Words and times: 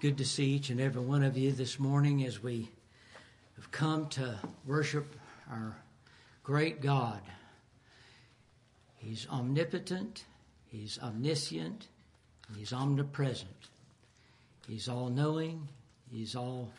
good 0.00 0.16
to 0.16 0.24
see 0.24 0.46
each 0.46 0.70
and 0.70 0.80
every 0.80 1.02
one 1.02 1.22
of 1.22 1.36
you 1.36 1.52
this 1.52 1.78
morning 1.78 2.24
as 2.24 2.42
we 2.42 2.70
have 3.56 3.70
come 3.70 4.08
to 4.08 4.34
worship 4.66 5.14
our 5.50 5.76
great 6.42 6.80
God. 6.80 7.20
He's 8.96 9.26
omnipotent, 9.30 10.24
He's 10.68 10.98
omniscient, 11.02 11.88
He's 12.56 12.72
omnipresent. 12.72 13.68
He's 14.66 14.88
all 14.88 15.10
knowing, 15.10 15.68
He's 16.10 16.34
all 16.34 16.72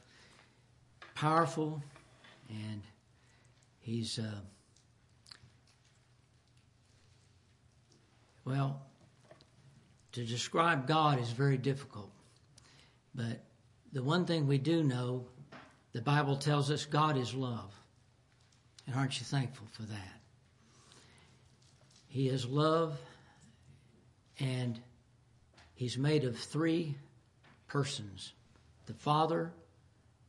powerful, 1.13 1.83
and 2.49 2.81
He's, 3.81 4.17
uh, 4.17 4.39
well, 8.45 8.81
to 10.13 10.25
describe 10.25 10.87
God 10.87 11.21
is 11.21 11.29
very 11.29 11.57
difficult. 11.57 12.09
But 13.13 13.43
the 13.91 14.03
one 14.03 14.25
thing 14.25 14.47
we 14.47 14.57
do 14.57 14.83
know, 14.83 15.25
the 15.93 16.01
Bible 16.01 16.37
tells 16.37 16.71
us 16.71 16.85
God 16.85 17.17
is 17.17 17.33
love. 17.33 17.73
And 18.87 18.95
aren't 18.95 19.19
you 19.19 19.25
thankful 19.25 19.67
for 19.71 19.83
that? 19.83 20.21
He 22.07 22.27
is 22.27 22.45
love, 22.45 22.97
and 24.39 24.79
He's 25.75 25.97
made 25.97 26.25
of 26.25 26.37
three 26.37 26.95
persons 27.67 28.33
the 28.85 28.93
Father, 28.93 29.51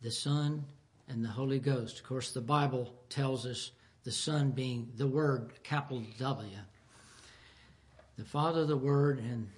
the 0.02 0.10
Son, 0.10 0.64
and 1.08 1.24
the 1.24 1.28
Holy 1.28 1.58
Ghost. 1.58 1.98
Of 1.98 2.04
course, 2.04 2.32
the 2.32 2.40
Bible 2.40 2.94
tells 3.08 3.46
us 3.46 3.72
the 4.04 4.12
Son 4.12 4.50
being 4.50 4.92
the 4.96 5.06
Word, 5.06 5.52
capital 5.62 6.04
W. 6.18 6.48
The 8.16 8.24
Father, 8.24 8.64
the 8.64 8.76
Word, 8.76 9.18
and 9.18 9.48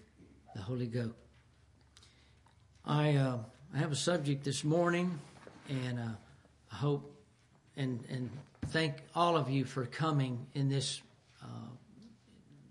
the 0.54 0.62
Holy 0.62 0.86
Ghost. 0.86 1.14
I, 2.86 3.16
uh, 3.16 3.38
I 3.74 3.78
have 3.78 3.92
a 3.92 3.96
subject 3.96 4.44
this 4.44 4.62
morning, 4.62 5.18
and 5.70 5.98
uh, 5.98 6.08
I 6.70 6.74
hope 6.74 7.10
and, 7.78 8.04
and 8.10 8.28
thank 8.66 8.96
all 9.14 9.38
of 9.38 9.48
you 9.48 9.64
for 9.64 9.86
coming 9.86 10.46
in 10.54 10.68
this 10.68 11.00
uh, 11.42 11.46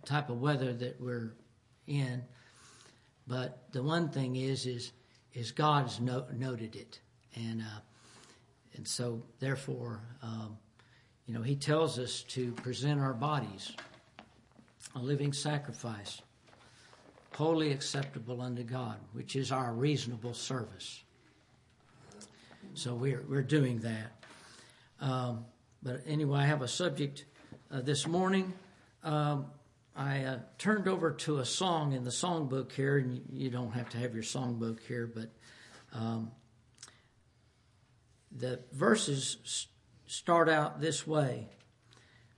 type 0.06 0.30
of 0.30 0.39
weather 0.39 0.72
that 0.72 1.02
we're 1.02 1.34
in. 1.88 2.22
But 3.25 3.64
the 3.72 3.81
one 3.81 4.09
thing 4.09 4.36
is, 4.36 4.67
is, 4.67 4.91
is 5.34 5.52
God's 5.52 6.00
no, 6.00 6.25
noted 6.31 6.75
it, 6.75 7.00
and 7.36 7.61
uh, 7.61 7.80
and 8.75 8.88
so 8.88 9.23
therefore, 9.39 10.00
um, 10.22 10.58
you 11.25 11.34
know, 11.34 11.41
He 11.41 11.56
tells 11.56 11.97
us 11.97 12.22
to 12.30 12.52
present 12.52 13.00
our 13.00 13.14
bodies 13.14 13.72
a 14.95 15.00
living 15.00 15.34
sacrifice 15.34 16.22
wholly 17.36 17.72
acceptable 17.72 18.42
unto 18.42 18.64
God, 18.64 18.98
which 19.14 19.36
is 19.36 19.52
our 19.52 19.73
reasonable 19.73 20.34
service. 20.34 21.03
So 22.73 22.95
we're, 22.95 23.23
we're 23.28 23.44
doing 23.44 23.80
that. 23.80 24.23
Um, 25.00 25.45
but 25.81 26.02
anyway, 26.08 26.40
I 26.40 26.45
have 26.45 26.62
a 26.62 26.67
subject 26.67 27.25
uh, 27.72 27.81
this 27.81 28.08
morning. 28.08 28.53
Um, 29.03 29.48
I 29.95 30.23
uh, 30.23 30.40
turned 30.58 30.88
over 30.88 31.12
to 31.12 31.40
a 31.40 31.45
song 31.45 31.94
in 31.94 32.03
the 32.03 32.09
songbook 32.09 32.72
here, 32.72 32.98
and 32.98 33.16
you, 33.16 33.22
you 33.31 33.50
don't 33.50 33.72
have 33.72 33.90
to 33.90 33.97
have 33.97 34.14
your 34.14 34.23
songbook 34.23 34.80
here, 34.88 35.12
but 35.14 35.30
um, 35.94 36.31
the 38.31 38.59
verses 38.72 39.68
start 40.08 40.50
out 40.50 40.81
this 40.81 41.06
way 41.06 41.47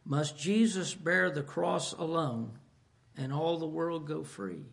Must 0.05 0.37
Jesus 0.37 0.93
bear 0.93 1.29
the 1.29 1.43
cross 1.43 1.93
alone 1.93 2.59
and 3.17 3.31
all 3.31 3.57
the 3.57 3.67
world 3.67 4.07
go 4.07 4.23
free? 4.23 4.65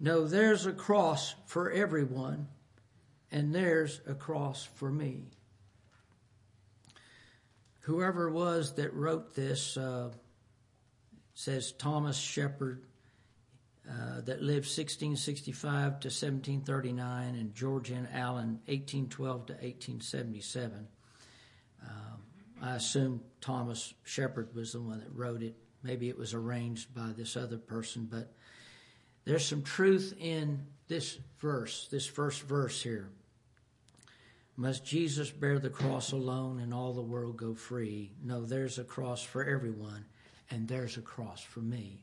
No, 0.00 0.26
there's 0.26 0.66
a 0.66 0.72
cross 0.72 1.34
for 1.46 1.70
everyone, 1.70 2.48
and 3.30 3.54
there's 3.54 4.00
a 4.06 4.14
cross 4.14 4.68
for 4.76 4.90
me. 4.90 5.24
Whoever 7.80 8.28
it 8.28 8.32
was 8.32 8.74
that 8.74 8.94
wrote 8.94 9.34
this 9.34 9.76
uh, 9.76 10.10
says 11.34 11.72
Thomas 11.72 12.16
Shepard, 12.16 12.84
uh, 13.88 14.20
that 14.20 14.42
lived 14.42 14.66
1665 14.66 16.00
to 16.00 16.08
1739, 16.08 17.34
and 17.34 17.54
George 17.54 17.90
N. 17.90 18.06
Allen, 18.12 18.60
1812 18.66 19.46
to 19.46 19.52
1877. 19.54 20.86
Um, 21.82 21.90
I 22.60 22.74
assume 22.74 23.22
Thomas 23.40 23.94
Shepard 24.04 24.54
was 24.54 24.72
the 24.72 24.82
one 24.82 24.98
that 24.98 25.14
wrote 25.14 25.42
it. 25.42 25.56
Maybe 25.82 26.10
it 26.10 26.18
was 26.18 26.34
arranged 26.34 26.94
by 26.94 27.12
this 27.16 27.34
other 27.34 27.56
person, 27.56 28.06
but 28.10 28.34
there's 29.28 29.44
some 29.44 29.60
truth 29.60 30.14
in 30.18 30.64
this 30.88 31.18
verse, 31.38 31.86
this 31.90 32.06
first 32.06 32.40
verse 32.44 32.82
here. 32.82 33.10
Must 34.56 34.82
Jesus 34.82 35.30
bear 35.30 35.58
the 35.58 35.68
cross 35.68 36.12
alone 36.12 36.60
and 36.60 36.72
all 36.72 36.94
the 36.94 37.02
world 37.02 37.36
go 37.36 37.52
free? 37.52 38.10
No, 38.24 38.46
there's 38.46 38.78
a 38.78 38.84
cross 38.84 39.22
for 39.22 39.44
everyone, 39.44 40.06
and 40.50 40.66
there's 40.66 40.96
a 40.96 41.02
cross 41.02 41.42
for 41.42 41.60
me. 41.60 41.98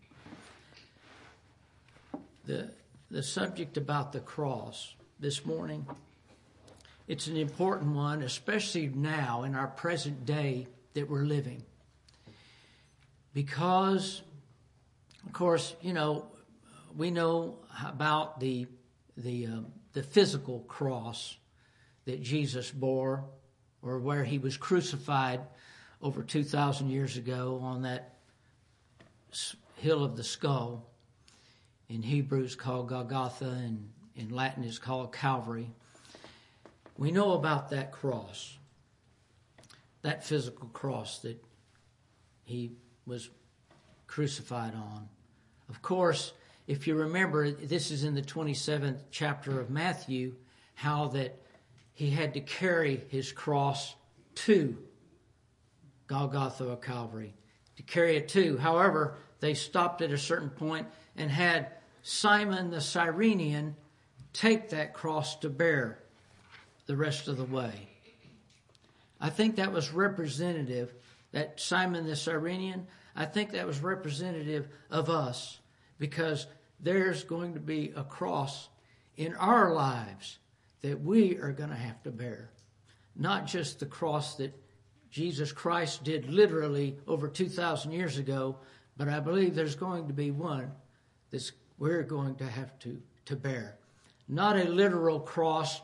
The, 2.45 2.69
the 3.09 3.23
subject 3.23 3.77
about 3.77 4.11
the 4.13 4.19
cross 4.19 4.93
this 5.19 5.47
morning, 5.47 5.87
it's 7.07 7.25
an 7.25 7.37
important 7.37 7.95
one, 7.95 8.21
especially 8.21 8.85
now 8.89 9.41
in 9.45 9.55
our 9.55 9.67
present 9.67 10.27
day 10.27 10.67
that 10.93 11.09
we're 11.09 11.25
living. 11.25 11.63
Because, 13.33 14.21
of 15.25 15.33
course, 15.33 15.75
you 15.81 15.93
know, 15.93 16.27
we 16.95 17.11
know 17.11 17.59
about 17.85 18.39
the 18.39 18.67
the 19.17 19.47
uh, 19.47 19.49
the 19.93 20.03
physical 20.03 20.59
cross 20.61 21.37
that 22.05 22.21
Jesus 22.21 22.71
bore, 22.71 23.25
or 23.81 23.99
where 23.99 24.23
he 24.23 24.37
was 24.37 24.57
crucified 24.57 25.41
over 26.01 26.23
two 26.23 26.43
thousand 26.43 26.89
years 26.89 27.17
ago 27.17 27.59
on 27.61 27.81
that 27.83 28.17
hill 29.77 30.03
of 30.03 30.15
the 30.15 30.23
skull. 30.23 30.89
In 31.89 32.01
Hebrew, 32.01 32.43
it's 32.43 32.55
called 32.55 32.89
Golgotha, 32.89 33.45
and 33.45 33.89
in 34.15 34.29
Latin, 34.29 34.63
it's 34.63 34.79
called 34.79 35.13
Calvary. 35.13 35.69
We 36.97 37.11
know 37.11 37.33
about 37.33 37.69
that 37.71 37.91
cross, 37.91 38.57
that 40.01 40.23
physical 40.23 40.69
cross 40.69 41.19
that 41.19 41.43
he 42.45 42.71
was 43.05 43.29
crucified 44.07 44.73
on. 44.73 45.09
Of 45.69 45.81
course, 45.81 46.33
if 46.67 46.87
you 46.87 46.95
remember, 46.95 47.51
this 47.51 47.91
is 47.91 48.03
in 48.03 48.15
the 48.15 48.21
27th 48.21 49.01
chapter 49.11 49.59
of 49.59 49.69
Matthew, 49.69 50.35
how 50.73 51.09
that 51.09 51.39
he 51.93 52.09
had 52.09 52.33
to 52.33 52.41
carry 52.41 53.03
his 53.09 53.31
cross 53.31 53.95
to 54.35 54.77
Golgotha 56.07 56.69
or 56.69 56.77
Calvary, 56.77 57.33
to 57.77 57.83
carry 57.83 58.17
it 58.17 58.27
to. 58.29 58.57
However, 58.57 59.15
they 59.39 59.53
stopped 59.53 60.01
at 60.01 60.11
a 60.11 60.17
certain 60.17 60.49
point 60.49 60.87
and 61.15 61.29
had 61.29 61.67
Simon 62.01 62.71
the 62.71 62.81
Cyrenian 62.81 63.75
take 64.33 64.69
that 64.69 64.93
cross 64.93 65.37
to 65.37 65.49
bear 65.49 65.99
the 66.87 66.97
rest 66.97 67.27
of 67.27 67.37
the 67.37 67.45
way. 67.45 67.89
I 69.19 69.29
think 69.29 69.55
that 69.55 69.71
was 69.71 69.91
representative, 69.91 70.93
that 71.31 71.59
Simon 71.59 72.05
the 72.05 72.15
Cyrenian, 72.15 72.87
I 73.15 73.25
think 73.25 73.51
that 73.51 73.65
was 73.65 73.79
representative 73.79 74.67
of 74.91 75.09
us 75.09 75.59
because 75.97 76.47
there's 76.79 77.23
going 77.23 77.53
to 77.53 77.59
be 77.59 77.93
a 77.95 78.03
cross 78.03 78.69
in 79.17 79.33
our 79.35 79.73
lives 79.73 80.39
that 80.81 81.01
we 81.01 81.37
are 81.37 81.51
going 81.51 81.69
to 81.69 81.75
have 81.75 82.01
to 82.03 82.11
bear. 82.11 82.51
Not 83.15 83.47
just 83.47 83.79
the 83.79 83.85
cross 83.85 84.35
that 84.35 84.53
Jesus 85.09 85.51
Christ 85.51 86.03
did 86.03 86.29
literally 86.29 86.97
over 87.07 87.27
2,000 87.27 87.91
years 87.91 88.17
ago, 88.17 88.57
but 88.97 89.07
I 89.07 89.19
believe 89.19 89.55
there's 89.55 89.75
going 89.75 90.07
to 90.07 90.13
be 90.13 90.31
one 90.31 90.71
that 91.31 91.51
we're 91.77 92.03
going 92.03 92.35
to 92.35 92.45
have 92.45 92.77
to, 92.79 93.01
to 93.25 93.35
bear. 93.35 93.77
Not 94.27 94.57
a 94.57 94.65
literal 94.65 95.19
cross 95.19 95.81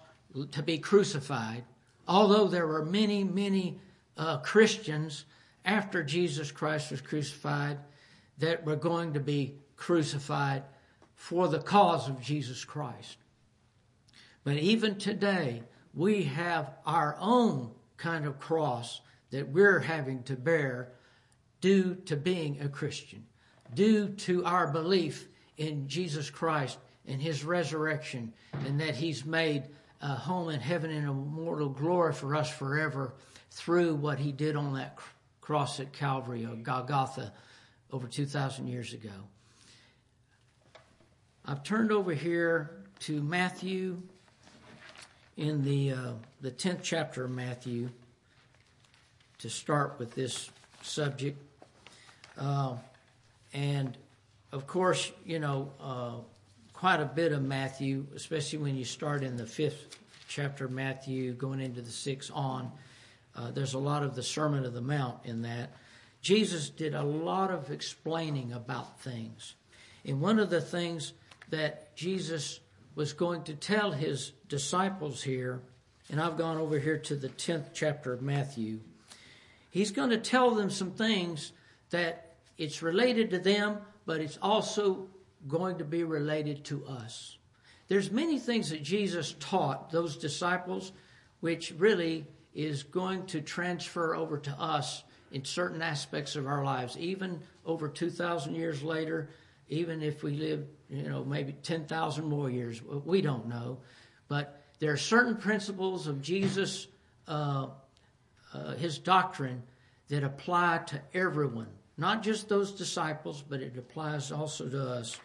to 0.52 0.64
be 0.64 0.78
crucified, 0.78 1.64
although 2.08 2.48
there 2.48 2.68
were 2.68 2.86
many, 2.86 3.24
many 3.24 3.80
uh, 4.18 4.38
Christians 4.40 5.26
after 5.66 6.04
Jesus 6.04 6.52
Christ 6.52 6.92
was 6.92 7.02
crucified 7.02 7.78
that 8.38 8.66
were 8.66 8.76
going 8.76 9.14
to 9.14 9.20
be 9.20 9.56
crucified 9.76 10.64
for 11.22 11.48
the 11.48 11.60
cause 11.60 12.10
of 12.10 12.20
Jesus 12.20 12.66
Christ. 12.66 13.18
But 14.44 14.56
even 14.56 14.98
today, 14.98 15.62
we 15.94 16.24
have 16.24 16.74
our 16.84 17.16
own 17.20 17.70
kind 17.96 18.26
of 18.26 18.40
cross 18.40 19.02
that 19.30 19.48
we're 19.48 19.80
having 19.80 20.24
to 20.24 20.36
bear 20.36 20.94
due 21.62 21.94
to 22.06 22.18
being 22.18 22.60
a 22.60 22.68
Christian, 22.68 23.24
due 23.76 24.10
to 24.10 24.44
our 24.46 24.72
belief 24.72 25.28
in 25.58 25.88
Jesus 25.88 26.32
Christ 26.32 26.80
and 27.06 27.22
his 27.22 27.46
resurrection, 27.46 28.34
and 28.66 28.82
that 28.82 28.96
he's 28.96 29.24
made 29.24 29.66
a 30.02 30.16
home 30.16 30.50
in 30.50 30.60
heaven 30.60 30.90
and 30.90 31.08
immortal 31.08 31.70
glory 31.70 32.14
for 32.14 32.36
us 32.36 32.50
forever 32.50 33.14
through 33.52 33.94
what 33.94 34.18
he 34.18 34.32
did 34.32 34.56
on 34.56 34.74
that 34.74 34.98
cross 35.40 35.80
at 35.80 35.94
Calvary 35.94 36.48
or 36.48 36.56
Golgotha 36.56 37.32
over 37.92 38.08
2,000 38.08 38.66
years 38.66 38.96
ago. 38.96 39.28
I've 41.52 41.64
turned 41.64 41.92
over 41.92 42.14
here 42.14 42.72
to 43.02 43.22
Matthew 43.22 44.02
in 45.36 45.66
the 45.66 45.92
uh, 45.92 46.12
the 46.40 46.50
tenth 46.50 46.80
chapter 46.82 47.26
of 47.26 47.32
Matthew 47.32 47.90
to 49.40 49.50
start 49.50 50.00
with 50.00 50.16
this 50.16 50.50
subject, 50.82 51.38
uh, 52.38 52.78
and 53.52 53.98
of 54.54 54.66
course, 54.66 55.12
you 55.26 55.40
know, 55.40 55.74
uh, 55.82 56.14
quite 56.72 57.02
a 57.02 57.06
bit 57.06 57.34
of 57.34 57.42
Matthew, 57.44 58.08
especially 58.16 58.60
when 58.60 58.78
you 58.78 58.86
start 58.86 59.22
in 59.22 59.36
the 59.36 59.46
fifth 59.46 59.98
chapter 60.30 60.64
of 60.64 60.72
Matthew, 60.72 61.34
going 61.34 61.60
into 61.60 61.82
the 61.82 61.92
sixth 61.92 62.32
on. 62.34 62.72
Uh, 63.36 63.52
there's 63.52 63.74
a 63.74 63.80
lot 63.80 64.04
of 64.04 64.16
the 64.16 64.24
Sermon 64.24 64.64
of 64.64 64.74
the 64.74 64.80
Mount 64.80 65.18
in 65.26 65.42
that. 65.42 65.74
Jesus 66.22 66.70
did 66.70 66.96
a 66.96 67.04
lot 67.04 67.52
of 67.52 67.72
explaining 67.72 68.54
about 68.54 69.02
things. 69.02 69.56
And 70.06 70.22
one 70.22 70.40
of 70.40 70.50
the 70.50 70.62
things 70.62 71.12
that 71.52 71.96
Jesus 71.96 72.60
was 72.96 73.14
going 73.14 73.44
to 73.44 73.54
tell 73.54 73.92
his 73.92 74.34
disciples 74.48 75.22
here, 75.22 75.62
and 76.10 76.20
I've 76.20 76.38
gone 76.38 76.58
over 76.58 76.80
here 76.80 76.98
to 76.98 77.16
the 77.16 77.30
10th 77.30 77.68
chapter 77.74 78.12
of 78.12 78.22
Matthew, 78.22 78.80
he's 79.70 79.92
going 79.92 80.10
to 80.10 80.18
tell 80.18 80.52
them 80.52 80.70
some 80.70 80.92
things 80.92 81.54
that 81.92 82.36
it's 82.58 82.82
related 82.82 83.30
to 83.32 83.40
them, 83.40 83.78
but 84.06 84.20
it's 84.20 84.40
also 84.42 85.08
going 85.48 85.78
to 85.78 85.86
be 85.86 86.04
related 86.04 86.64
to 86.66 86.86
us. 86.86 87.38
There's 87.88 88.12
many 88.12 88.40
things 88.40 88.70
that 88.70 88.84
Jesus 88.84 89.36
taught 89.40 89.92
those 89.92 90.18
disciples 90.18 90.92
which 91.42 91.74
really 91.78 92.26
is 92.54 92.84
going 92.84 93.26
to 93.28 93.42
transfer 93.42 94.16
over 94.16 94.38
to 94.38 94.52
us 94.52 95.04
in 95.32 95.44
certain 95.44 95.82
aspects 95.82 96.36
of 96.36 96.46
our 96.46 96.64
lives 96.64 96.98
even 96.98 97.40
over 97.66 97.88
2000 97.88 98.56
years 98.56 98.84
later 98.84 99.30
even 99.72 100.04
if 100.04 100.22
we 100.22 100.32
live, 100.32 100.68
you 100.90 101.10
know, 101.10 101.24
maybe 101.24 101.54
10,000 101.54 102.26
more 102.26 102.50
years. 102.50 102.82
We 102.84 103.22
don't 103.22 103.48
know. 103.48 103.80
But 104.28 104.62
there 104.80 104.92
are 104.92 104.98
certain 104.98 105.38
principles 105.38 106.08
of 106.08 106.22
Jesus, 106.22 106.88
uh, 107.28 107.68
uh, 108.54 108.76
his 108.76 109.00
doctrine, 109.00 109.64
that 110.10 110.26
apply 110.26 110.80
to 110.88 111.02
everyone, 111.14 111.70
not 111.98 112.22
just 112.22 112.50
those 112.50 112.74
disciples, 112.74 113.42
but 113.48 113.62
it 113.62 113.78
applies 113.78 114.30
also 114.30 114.68
to 114.68 114.90
us. 114.90 115.18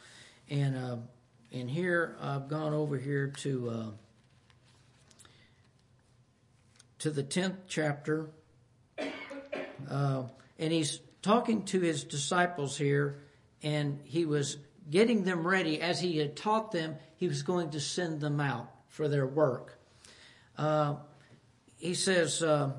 And 0.49 0.77
uh, 0.77 0.97
and 1.53 1.69
here 1.69 2.17
I've 2.21 2.47
gone 2.47 2.73
over 2.73 2.97
here 2.97 3.33
to 3.39 3.71
uh, 3.71 3.91
to 7.01 7.11
the 7.11 7.25
tenth 7.25 7.57
chapter, 7.67 8.29
uh, 9.91 10.23
and 10.57 10.73
he's 10.73 11.01
talking 11.21 11.65
to 11.65 11.81
his 11.81 12.05
disciples 12.05 12.79
here 12.79 13.19
and 13.63 14.01
he 14.05 14.25
was 14.25 14.59
getting 14.91 15.25
them 15.25 15.47
ready. 15.47 15.81
As 15.81 16.01
he 16.01 16.19
had 16.19 16.37
taught 16.37 16.73
them, 16.73 16.97
he 17.17 17.29
was 17.29 17.43
going 17.43 17.71
to 17.71 17.81
send 17.81 18.21
them 18.21 18.41
out 18.41 18.71
for 18.89 19.09
their 19.09 19.27
work. 19.27 19.79
Uh, 20.57 20.97
he 21.79 21.95
says, 21.95 22.43
uh, 22.43 22.73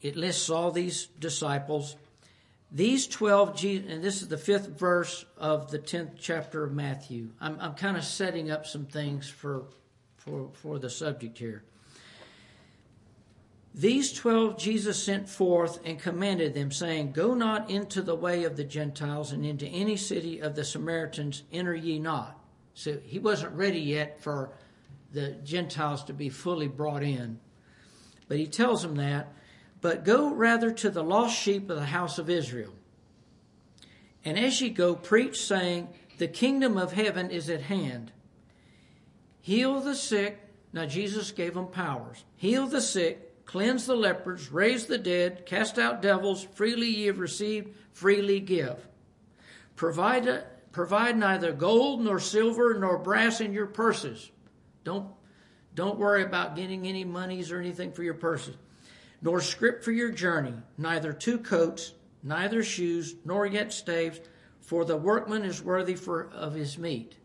it 0.00 0.16
lists 0.16 0.50
all 0.50 0.72
these 0.72 1.06
disciples. 1.06 1.96
These 2.70 3.06
12, 3.06 3.64
and 3.64 4.02
this 4.02 4.22
is 4.22 4.28
the 4.28 4.38
fifth 4.38 4.78
verse 4.78 5.24
of 5.36 5.70
the 5.70 5.78
10th 5.78 6.12
chapter 6.18 6.64
of 6.64 6.72
Matthew. 6.72 7.28
I'm, 7.40 7.58
I'm 7.60 7.74
kind 7.74 7.96
of 7.96 8.04
setting 8.04 8.50
up 8.50 8.66
some 8.66 8.86
things 8.86 9.28
for, 9.28 9.64
for, 10.16 10.50
for 10.54 10.78
the 10.78 10.88
subject 10.88 11.38
here. 11.38 11.64
These 13.74 14.12
twelve 14.12 14.58
Jesus 14.58 15.02
sent 15.02 15.28
forth 15.28 15.80
and 15.84 15.98
commanded 15.98 16.52
them, 16.52 16.70
saying, 16.70 17.12
Go 17.12 17.34
not 17.34 17.70
into 17.70 18.02
the 18.02 18.14
way 18.14 18.44
of 18.44 18.56
the 18.56 18.64
Gentiles, 18.64 19.32
and 19.32 19.46
into 19.46 19.66
any 19.66 19.96
city 19.96 20.40
of 20.40 20.54
the 20.54 20.64
Samaritans 20.64 21.42
enter 21.50 21.74
ye 21.74 21.98
not. 21.98 22.38
So 22.74 22.98
he 23.02 23.18
wasn't 23.18 23.54
ready 23.54 23.80
yet 23.80 24.20
for 24.20 24.50
the 25.12 25.32
Gentiles 25.42 26.04
to 26.04 26.12
be 26.12 26.28
fully 26.28 26.68
brought 26.68 27.02
in. 27.02 27.38
But 28.28 28.38
he 28.38 28.46
tells 28.46 28.82
them 28.82 28.96
that, 28.96 29.32
but 29.80 30.04
go 30.04 30.32
rather 30.32 30.70
to 30.70 30.90
the 30.90 31.02
lost 31.02 31.36
sheep 31.36 31.68
of 31.68 31.76
the 31.76 31.86
house 31.86 32.18
of 32.18 32.30
Israel. 32.30 32.72
And 34.24 34.38
as 34.38 34.60
ye 34.60 34.70
go, 34.70 34.94
preach, 34.94 35.42
saying, 35.42 35.88
The 36.18 36.28
kingdom 36.28 36.76
of 36.76 36.92
heaven 36.92 37.30
is 37.30 37.50
at 37.50 37.62
hand. 37.62 38.12
Heal 39.40 39.80
the 39.80 39.94
sick. 39.94 40.38
Now 40.72 40.86
Jesus 40.86 41.32
gave 41.32 41.54
them 41.54 41.66
powers. 41.66 42.24
Heal 42.36 42.66
the 42.66 42.80
sick 42.80 43.31
cleanse 43.52 43.84
the 43.84 43.94
lepers, 43.94 44.50
raise 44.50 44.86
the 44.86 44.96
dead, 44.96 45.44
cast 45.44 45.78
out 45.78 46.00
devils, 46.00 46.42
freely 46.54 46.88
ye 46.88 47.04
have 47.04 47.18
received, 47.18 47.68
freely 47.92 48.40
give. 48.40 48.88
Provide, 49.76 50.44
provide 50.72 51.18
neither 51.18 51.52
gold 51.52 52.00
nor 52.00 52.18
silver 52.18 52.78
nor 52.78 52.96
brass 52.96 53.42
in 53.42 53.52
your 53.52 53.66
purses. 53.66 54.30
Don't, 54.84 55.06
don't 55.74 55.98
worry 55.98 56.22
about 56.22 56.56
getting 56.56 56.86
any 56.86 57.04
monies 57.04 57.52
or 57.52 57.60
anything 57.60 57.92
for 57.92 58.02
your 58.02 58.14
purses. 58.14 58.56
Nor 59.20 59.42
scrip 59.42 59.84
for 59.84 59.92
your 59.92 60.10
journey, 60.10 60.54
neither 60.78 61.12
two 61.12 61.36
coats, 61.36 61.92
neither 62.22 62.64
shoes, 62.64 63.16
nor 63.22 63.44
yet 63.44 63.70
staves, 63.70 64.18
for 64.60 64.86
the 64.86 64.96
workman 64.96 65.44
is 65.44 65.62
worthy 65.62 65.94
for, 65.94 66.30
of 66.32 66.54
his 66.54 66.78
meat. 66.78 67.16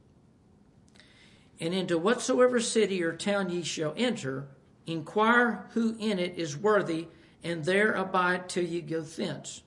And 1.62 1.74
into 1.74 1.98
whatsoever 1.98 2.60
city 2.60 3.02
or 3.02 3.14
town 3.14 3.50
ye 3.50 3.64
shall 3.64 3.94
enter, 3.96 4.50
Inquire 4.88 5.68
who 5.74 5.96
in 6.00 6.18
it 6.18 6.38
is 6.38 6.58
worthy, 6.58 7.08
and 7.44 7.64
there 7.64 7.92
abide 7.92 8.50
till 8.50 8.64
ye 8.64 8.82
go 8.82 9.02
thence. 9.02 9.62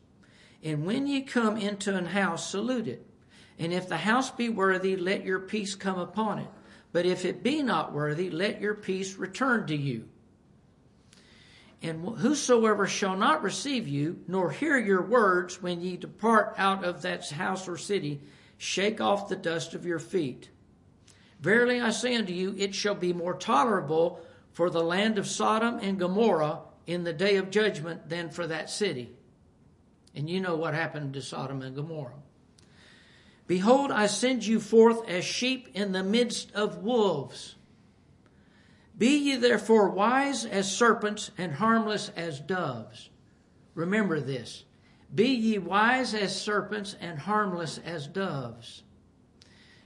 And 0.62 0.84
when 0.84 1.06
ye 1.06 1.22
come 1.22 1.56
into 1.56 1.94
an 1.94 2.06
house, 2.06 2.50
salute 2.50 2.88
it. 2.88 3.06
And 3.58 3.72
if 3.72 3.88
the 3.88 3.99
house 3.99 4.31
be 4.31 4.49
worthy, 4.49 4.96
let 4.96 5.25
your 5.25 5.38
peace 5.38 5.75
come 5.75 5.99
upon 5.99 6.38
it. 6.38 6.49
But 6.93 7.06
if 7.06 7.25
it 7.25 7.43
be 7.43 7.62
not 7.62 7.93
worthy, 7.93 8.31
let 8.31 8.61
your 8.61 8.75
peace 8.75 9.17
return 9.17 9.67
to 9.67 9.76
you. 9.76 10.08
And 11.82 12.19
whosoever 12.19 12.87
shall 12.87 13.16
not 13.16 13.43
receive 13.43 13.87
you, 13.87 14.20
nor 14.26 14.50
hear 14.50 14.78
your 14.78 15.02
words 15.02 15.62
when 15.62 15.81
ye 15.81 15.96
depart 15.96 16.55
out 16.58 16.84
of 16.84 17.02
that 17.02 17.31
house 17.31 17.69
or 17.69 17.76
city, 17.76 18.20
shake 18.58 19.00
off 19.00 19.28
the 19.28 19.37
dust 19.37 19.75
of 19.75 19.87
your 19.87 19.99
feet. 19.99 20.50
Verily 21.40 21.81
I 21.81 21.90
say 21.90 22.16
unto 22.16 22.34
you, 22.34 22.55
it 22.58 22.75
shall 22.75 22.94
be 22.94 23.14
more 23.14 23.34
tolerable 23.34 24.20
for 24.52 24.70
the 24.70 24.82
land 24.82 25.19
of 25.19 25.26
Sodom 25.26 25.79
and 25.81 25.99
Gomorrah 25.99 26.61
in 26.87 27.05
the 27.05 27.12
day 27.12 27.37
of 27.37 27.50
judgment 27.50 28.08
than 28.08 28.31
for 28.31 28.47
that 28.47 28.70
city. 28.70 29.11
And 30.14 30.29
you 30.29 30.41
know 30.41 30.56
what 30.56 30.75
happened 30.75 31.14
to 31.14 31.23
Sodom 31.23 31.62
and 31.62 31.75
Gomorrah. 31.76 32.23
Behold, 33.47 33.91
I 33.91 34.06
send 34.06 34.47
you 34.47 34.61
forth 34.61 35.08
as 35.08 35.25
sheep 35.25 35.70
in 35.75 35.93
the 35.93 36.04
midst 36.04 36.52
of 36.52 36.78
wolves. 36.78 37.57
Be 38.97 39.16
ye 39.16 39.37
therefore 39.37 39.88
wise 39.88 40.45
as 40.45 40.71
serpents 40.71 41.30
and 41.38 41.54
harmless 41.54 42.11
as 42.16 42.38
doves. 42.38 43.11
Remember 43.75 44.21
this. 44.21 44.64
Be 45.14 45.28
ye 45.28 45.59
wise 45.59 46.14
as 46.14 46.40
serpents 46.40 46.95
and 47.00 47.19
harmless 47.19 47.78
as 47.78 48.07
doves. 48.07 48.83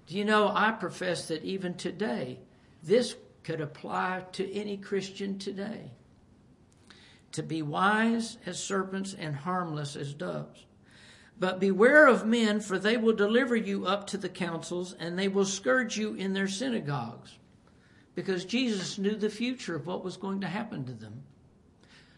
Do 0.07 0.17
you 0.17 0.25
know, 0.25 0.49
I 0.49 0.73
profess 0.73 1.29
that 1.29 1.45
even 1.45 1.75
today, 1.75 2.41
this 2.83 3.17
could 3.45 3.61
apply 3.61 4.25
to 4.33 4.53
any 4.53 4.77
Christian 4.77 5.39
today. 5.39 5.93
To 7.33 7.43
be 7.43 7.63
wise 7.63 8.39
as 8.47 8.63
serpents 8.63 9.15
and 9.19 9.37
harmless 9.37 9.97
as 9.97 10.15
doves. 10.15 10.67
But 11.39 11.61
beware 11.61 12.07
of 12.07 12.27
men, 12.27 12.61
for 12.61 12.79
they 12.79 12.97
will 12.97 13.13
deliver 13.13 13.57
you 13.57 13.87
up 13.87 14.07
to 14.09 14.19
the 14.19 14.29
councils, 14.29 14.95
and 14.99 15.19
they 15.19 15.29
will 15.29 15.45
scourge 15.45 15.97
you 15.97 16.15
in 16.15 16.33
their 16.33 16.49
synagogues. 16.49 17.39
Because 18.15 18.45
Jesus 18.45 18.99
knew 18.99 19.17
the 19.17 19.31
future 19.31 19.75
of 19.75 19.87
what 19.87 20.05
was 20.05 20.17
going 20.17 20.41
to 20.43 20.47
happen 20.47 20.85
to 20.85 20.93
them. 20.93 21.25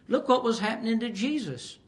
Look 0.07 0.29
what 0.29 0.43
was 0.43 0.59
happening 0.59 0.99
to 0.99 1.09
Jesus. 1.09 1.79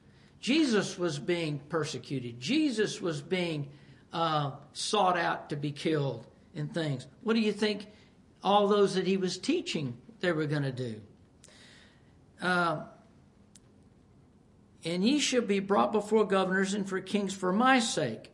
Jesus 0.42 0.98
was 0.98 1.20
being 1.20 1.60
persecuted. 1.70 2.40
Jesus 2.40 3.00
was 3.00 3.22
being 3.22 3.70
uh, 4.12 4.52
sought 4.74 5.18
out 5.18 5.50
to 5.50 5.56
be 5.56 5.72
killed 5.72 6.26
and 6.56 6.74
things. 6.74 7.06
What 7.22 7.36
do 7.36 7.42
you 7.42 7.52
think 7.52 7.86
all 8.44 8.68
those 8.68 8.96
that 8.96 9.08
he 9.08 9.18
was 9.18 9.38
teaching 9.38 9.98
they 10.22 10.32
were 10.32 10.46
going 10.46 10.64
to 10.64 10.72
do. 10.72 11.02
Uh, 12.42 12.84
and 14.86 15.04
ye 15.04 15.20
shall 15.20 15.42
be 15.42 15.60
brought 15.60 15.92
before 15.92 16.26
governors 16.26 16.74
and 16.74 16.88
for 16.88 17.02
kings 17.02 17.34
for 17.34 17.52
my 17.52 17.80
sake, 17.80 18.32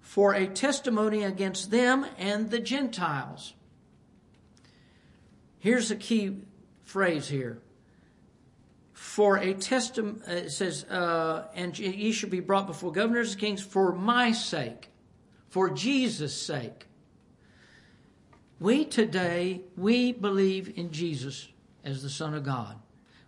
for 0.00 0.34
a 0.34 0.46
testimony 0.46 1.22
against 1.22 1.70
them 1.70 2.06
and 2.18 2.50
the 2.50 2.60
Gentiles. 2.60 3.54
Here's 5.58 5.90
a 5.90 5.96
key 5.96 6.38
phrase 6.84 7.28
here. 7.28 7.60
For 8.94 9.36
a 9.36 9.54
testimony, 9.54 10.20
uh, 10.26 10.32
it 10.32 10.50
says, 10.50 10.84
uh, 10.84 11.48
and 11.54 11.78
ye 11.78 12.10
shall 12.12 12.30
be 12.30 12.40
brought 12.40 12.66
before 12.66 12.90
governors 12.90 13.32
and 13.32 13.40
kings 13.40 13.62
for 13.62 13.92
my 13.92 14.32
sake, 14.32 14.88
for 15.50 15.70
Jesus' 15.70 16.40
sake. 16.40 16.87
We 18.60 18.84
today, 18.84 19.60
we 19.76 20.12
believe 20.12 20.76
in 20.76 20.90
Jesus 20.90 21.48
as 21.84 22.02
the 22.02 22.10
Son 22.10 22.34
of 22.34 22.42
God. 22.42 22.76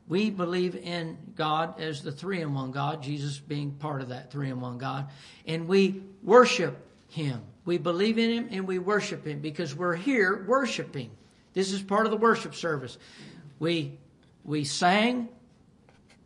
We 0.09 0.29
believe 0.29 0.75
in 0.75 1.17
God 1.37 1.81
as 1.81 2.03
the 2.03 2.11
three 2.11 2.41
in 2.41 2.53
one 2.53 2.73
God, 2.73 3.01
Jesus 3.01 3.39
being 3.39 3.71
part 3.71 4.03
of 4.03 4.09
that 4.09 4.33
three 4.33 4.51
in 4.51 4.61
one 4.61 4.77
God, 4.77 5.09
and 5.47 5.69
we 5.69 6.03
worship 6.25 6.85
Him. 7.09 7.43
We 7.65 7.79
believe 7.79 8.19
in 8.19 8.31
Him, 8.31 8.49
and 8.51 8.67
we 8.67 8.81
worship 8.81 9.25
Him 9.25 9.39
because 9.39 9.73
we're 9.73 9.95
here 9.95 10.45
worshiping. 10.49 11.11
This 11.55 11.71
is 11.73 11.81
part 11.81 12.07
of 12.07 12.11
the 12.11 12.17
worship 12.17 12.57
service. 12.57 12.99
We, 13.61 13.99
we 14.45 14.65
sang, 14.65 15.29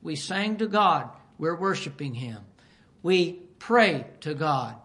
we 0.02 0.16
sang 0.16 0.56
to 0.58 0.66
God. 0.66 1.10
We're 1.36 1.56
worshiping 1.56 2.14
Him. 2.14 2.38
We 3.02 3.40
pray 3.58 4.06
to 4.20 4.34
God. 4.34 4.76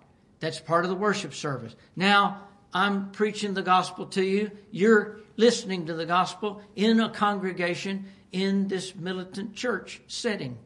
That's 0.41 0.59
part 0.59 0.83
of 0.83 0.89
the 0.89 0.95
worship 0.95 1.33
service. 1.33 1.73
Now, 1.95 2.48
I'm 2.73 3.11
preaching 3.11 3.53
the 3.53 3.61
gospel 3.61 4.05
to 4.07 4.23
you. 4.23 4.51
You're 4.71 5.19
listening 5.37 5.87
to 5.87 5.93
the 5.93 6.05
gospel 6.05 6.61
in 6.75 6.99
a 6.99 7.09
congregation 7.09 8.05
in 8.31 8.67
this 8.67 8.95
militant 8.95 9.55
church 9.55 10.01
setting. 10.07 10.57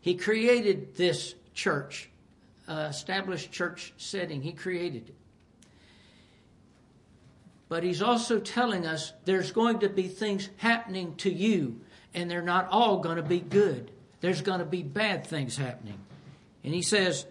He 0.00 0.14
created 0.14 0.96
this 0.96 1.34
church, 1.54 2.08
uh, 2.68 2.88
established 2.90 3.52
church 3.52 3.92
setting. 3.96 4.42
He 4.42 4.52
created 4.52 5.08
it. 5.08 5.14
But 7.68 7.82
he's 7.82 8.02
also 8.02 8.38
telling 8.38 8.86
us 8.86 9.12
there's 9.24 9.50
going 9.50 9.80
to 9.80 9.88
be 9.88 10.08
things 10.08 10.48
happening 10.58 11.16
to 11.16 11.30
you, 11.32 11.80
and 12.12 12.30
they're 12.30 12.42
not 12.42 12.68
all 12.70 12.98
going 12.98 13.16
to 13.16 13.22
be 13.22 13.40
good. 13.40 13.90
There's 14.20 14.42
going 14.42 14.60
to 14.60 14.64
be 14.64 14.82
bad 14.82 15.26
things 15.26 15.56
happening. 15.56 15.98
And 16.62 16.72
he 16.72 16.82
says, 16.82 17.26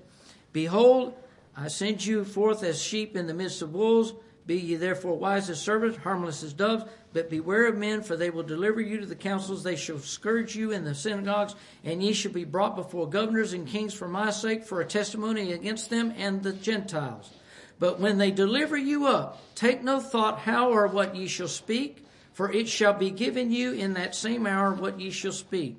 Behold, 0.52 1.16
I 1.56 1.68
send 1.68 2.06
you 2.06 2.24
forth 2.26 2.64
as 2.64 2.82
sheep 2.82 3.16
in 3.16 3.28
the 3.28 3.34
midst 3.34 3.62
of 3.62 3.74
wolves. 3.74 4.14
Be 4.46 4.58
ye 4.58 4.76
therefore 4.76 5.18
wise 5.18 5.50
as 5.50 5.62
servants, 5.62 6.00
harmless 6.00 6.44
as 6.44 6.52
doves, 6.52 6.84
but 7.14 7.30
beware 7.30 7.68
of 7.68 7.78
men, 7.78 8.02
for 8.02 8.18
they 8.18 8.30
will 8.30 8.44
deliver 8.44 8.82
you 8.82 9.00
to 9.00 9.06
the 9.06 9.16
councils. 9.16 9.64
They 9.64 9.78
shall 9.78 10.00
scourge 10.00 10.56
you 10.56 10.72
in 10.72 10.84
the 10.84 10.96
synagogues, 10.96 11.56
and 11.84 12.04
ye 12.04 12.12
shall 12.12 12.34
be 12.34 12.44
brought 12.44 12.76
before 12.76 13.08
governors 13.10 13.54
and 13.54 13.66
kings 13.66 13.94
for 13.94 14.08
my 14.08 14.32
sake, 14.32 14.66
for 14.66 14.82
a 14.82 14.86
testimony 14.86 15.54
against 15.54 15.90
them 15.90 16.14
and 16.18 16.44
the 16.44 16.52
Gentiles. 16.52 17.32
But 17.80 18.00
when 18.00 18.18
they 18.18 18.32
deliver 18.32 18.78
you 18.78 19.08
up, 19.08 19.42
take 19.56 19.82
no 19.82 20.00
thought 20.02 20.40
how 20.40 20.72
or 20.72 20.88
what 20.88 21.16
ye 21.16 21.28
shall 21.28 21.48
speak, 21.48 22.06
for 22.34 22.52
it 22.52 22.68
shall 22.68 22.94
be 22.94 23.12
given 23.12 23.52
you 23.52 23.72
in 23.72 23.94
that 23.94 24.16
same 24.16 24.46
hour 24.46 24.74
what 24.74 25.00
ye 25.00 25.12
shall 25.12 25.32
speak. 25.32 25.78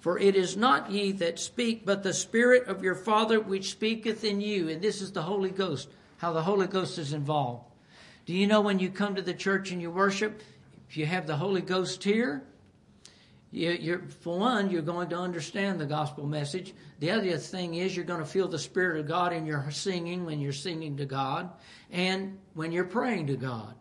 For 0.00 0.18
it 0.18 0.36
is 0.36 0.56
not 0.56 0.90
ye 0.90 1.12
that 1.12 1.38
speak, 1.38 1.84
but 1.84 2.02
the 2.02 2.14
Spirit 2.14 2.68
of 2.68 2.84
your 2.84 2.94
Father 2.94 3.40
which 3.40 3.70
speaketh 3.70 4.24
in 4.24 4.40
you. 4.40 4.68
And 4.68 4.80
this 4.80 5.02
is 5.02 5.12
the 5.12 5.22
Holy 5.22 5.50
Ghost, 5.50 5.88
how 6.18 6.32
the 6.32 6.42
Holy 6.42 6.66
Ghost 6.66 6.98
is 6.98 7.12
involved. 7.12 7.64
Do 8.24 8.32
you 8.32 8.46
know 8.46 8.60
when 8.60 8.78
you 8.78 8.90
come 8.90 9.14
to 9.16 9.22
the 9.22 9.34
church 9.34 9.72
and 9.72 9.82
you 9.82 9.90
worship, 9.90 10.42
if 10.88 10.96
you 10.96 11.06
have 11.06 11.26
the 11.26 11.36
Holy 11.36 11.62
Ghost 11.62 12.04
here, 12.04 12.42
you, 13.50 14.02
for 14.20 14.38
one, 14.38 14.70
you're 14.70 14.82
going 14.82 15.08
to 15.08 15.16
understand 15.16 15.80
the 15.80 15.86
gospel 15.86 16.26
message. 16.26 16.74
The 17.00 17.10
other 17.10 17.36
thing 17.38 17.74
is 17.74 17.96
you're 17.96 18.04
going 18.04 18.20
to 18.20 18.26
feel 18.26 18.46
the 18.46 18.58
Spirit 18.58 19.00
of 19.00 19.08
God 19.08 19.32
in 19.32 19.46
your 19.46 19.70
singing 19.70 20.26
when 20.26 20.38
you're 20.38 20.52
singing 20.52 20.98
to 20.98 21.06
God 21.06 21.50
and 21.90 22.38
when 22.52 22.72
you're 22.72 22.84
praying 22.84 23.28
to 23.28 23.36
God. 23.36 23.74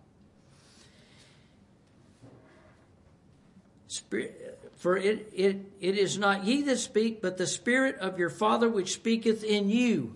Spirit, 3.87 4.56
for 4.77 4.95
it, 4.95 5.31
it, 5.33 5.57
it 5.81 5.97
is 5.97 6.17
not 6.17 6.45
ye 6.45 6.61
that 6.61 6.77
speak, 6.77 7.21
but 7.21 7.37
the 7.37 7.47
Spirit 7.47 7.97
of 7.97 8.19
your 8.19 8.29
Father 8.29 8.69
which 8.69 8.93
speaketh 8.93 9.43
in 9.43 9.69
you. 9.69 10.15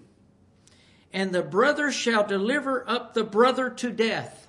And 1.11 1.33
the 1.33 1.41
brother 1.41 1.91
shall 1.91 2.25
deliver 2.25 2.87
up 2.87 3.13
the 3.13 3.23
brother 3.23 3.71
to 3.71 3.91
death. 3.91 4.47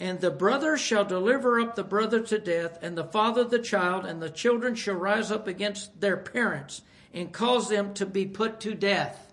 And 0.00 0.20
the 0.20 0.30
brother 0.30 0.76
shall 0.76 1.04
deliver 1.04 1.60
up 1.60 1.76
the 1.76 1.84
brother 1.84 2.20
to 2.20 2.38
death, 2.38 2.78
and 2.82 2.96
the 2.96 3.04
father 3.04 3.44
the 3.44 3.58
child, 3.58 4.04
and 4.04 4.20
the 4.20 4.30
children 4.30 4.74
shall 4.74 4.94
rise 4.94 5.32
up 5.32 5.46
against 5.46 6.00
their 6.00 6.16
parents 6.16 6.82
and 7.14 7.32
cause 7.32 7.68
them 7.68 7.94
to 7.94 8.06
be 8.06 8.26
put 8.26 8.60
to 8.60 8.74
death. 8.74 9.32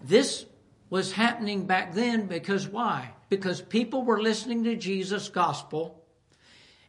This 0.00 0.46
was 0.90 1.12
happening 1.12 1.66
back 1.66 1.94
then 1.94 2.26
because 2.26 2.68
why? 2.68 3.12
Because 3.32 3.62
people 3.62 4.04
were 4.04 4.20
listening 4.20 4.62
to 4.62 4.76
Jesus' 4.76 5.30
gospel. 5.30 6.04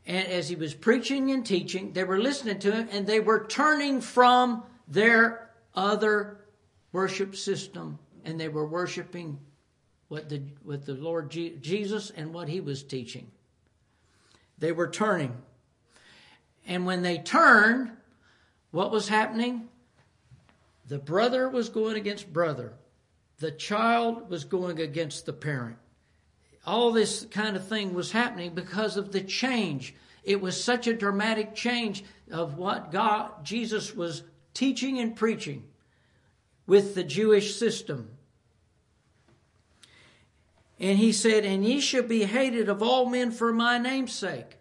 And 0.06 0.28
as 0.28 0.50
he 0.50 0.58
was 0.58 0.74
preaching 0.74 1.32
and 1.32 1.46
teaching, 1.46 1.94
they 1.94 2.04
were 2.04 2.20
listening 2.20 2.60
to 2.60 2.72
him 2.74 2.90
and 2.92 3.08
they 3.08 3.22
were 3.22 3.46
turning 3.48 4.02
from 4.02 4.64
their 4.86 5.52
other 5.74 6.42
worship 6.92 7.38
system 7.38 7.98
and 8.26 8.38
they 8.38 8.50
were 8.50 8.68
worshiping 8.68 9.40
what 10.10 10.28
the, 10.28 10.42
what 10.64 10.86
the 10.86 10.96
Lord 10.96 11.32
Jesus 11.32 12.10
and 12.10 12.34
what 12.34 12.50
he 12.50 12.60
was 12.60 12.84
teaching. 12.84 13.32
They 14.58 14.74
were 14.74 14.90
turning. 14.90 15.38
And 16.68 16.86
when 16.86 17.04
they 17.04 17.20
turned, 17.20 17.90
what 18.72 18.92
was 18.92 19.08
happening? 19.08 19.70
The 20.90 21.00
brother 21.00 21.48
was 21.48 21.70
going 21.70 21.96
against 21.96 22.34
brother. 22.34 22.74
The 23.38 23.52
child 23.52 24.30
was 24.30 24.44
going 24.44 24.82
against 24.82 25.26
the 25.26 25.32
parent 25.32 25.78
all 26.66 26.92
this 26.92 27.26
kind 27.26 27.56
of 27.56 27.68
thing 27.68 27.94
was 27.94 28.12
happening 28.12 28.54
because 28.54 28.98
of 28.98 29.12
the 29.12 29.22
change. 29.22 29.94
It 30.24 30.42
was 30.42 30.62
such 30.62 30.88
a 30.88 30.94
dramatic 30.94 31.54
change 31.56 32.04
of 32.32 32.58
what 32.58 32.92
God, 32.92 33.44
Jesus 33.44 33.94
was 33.94 34.24
teaching 34.54 35.00
and 35.00 35.16
preaching 35.16 35.64
with 36.66 36.96
the 36.96 37.04
Jewish 37.04 37.56
system. 37.56 38.10
And 40.80 40.98
he 40.98 41.12
said, 41.12 41.46
And 41.46 41.66
ye 41.66 41.80
shall 41.80 42.04
be 42.04 42.24
hated 42.24 42.70
of 42.70 42.82
all 42.82 43.10
men 43.10 43.32
for 43.32 43.54
my 43.54 43.78
name's 43.78 44.14
sake. 44.14 44.58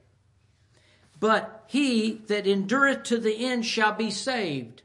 But 1.20 1.64
he 1.68 2.20
that 2.26 2.46
endureth 2.46 3.04
to 3.04 3.18
the 3.18 3.46
end 3.46 3.64
shall 3.64 3.92
be 3.92 4.10
saved. 4.10 4.82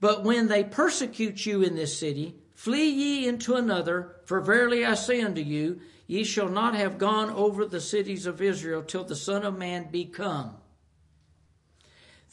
But 0.00 0.24
when 0.24 0.48
they 0.48 0.64
persecute 0.64 1.44
you 1.44 1.62
in 1.62 1.76
this 1.76 1.98
city, 1.98 2.36
flee 2.54 2.88
ye 2.88 3.28
into 3.28 3.54
another, 3.54 4.16
for 4.24 4.40
verily 4.40 4.86
I 4.86 4.94
say 4.94 5.20
unto 5.20 5.40
you, 5.40 5.80
Ye 6.08 6.24
shall 6.24 6.48
not 6.48 6.74
have 6.74 6.96
gone 6.96 7.28
over 7.30 7.66
the 7.66 7.82
cities 7.82 8.24
of 8.24 8.40
Israel 8.40 8.82
till 8.82 9.04
the 9.04 9.14
Son 9.14 9.44
of 9.44 9.58
Man 9.58 9.90
be 9.90 10.06
come. 10.06 10.56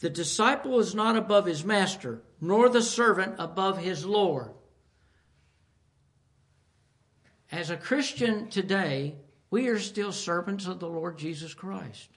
The 0.00 0.08
disciple 0.08 0.80
is 0.80 0.94
not 0.94 1.14
above 1.14 1.44
his 1.44 1.62
master, 1.62 2.22
nor 2.40 2.70
the 2.70 2.82
servant 2.82 3.34
above 3.38 3.78
his 3.78 4.06
Lord. 4.06 4.50
As 7.52 7.68
a 7.68 7.76
Christian 7.76 8.48
today, 8.48 9.16
we 9.50 9.68
are 9.68 9.78
still 9.78 10.10
servants 10.10 10.66
of 10.66 10.80
the 10.80 10.88
Lord 10.88 11.18
Jesus 11.18 11.52
Christ. 11.52 12.08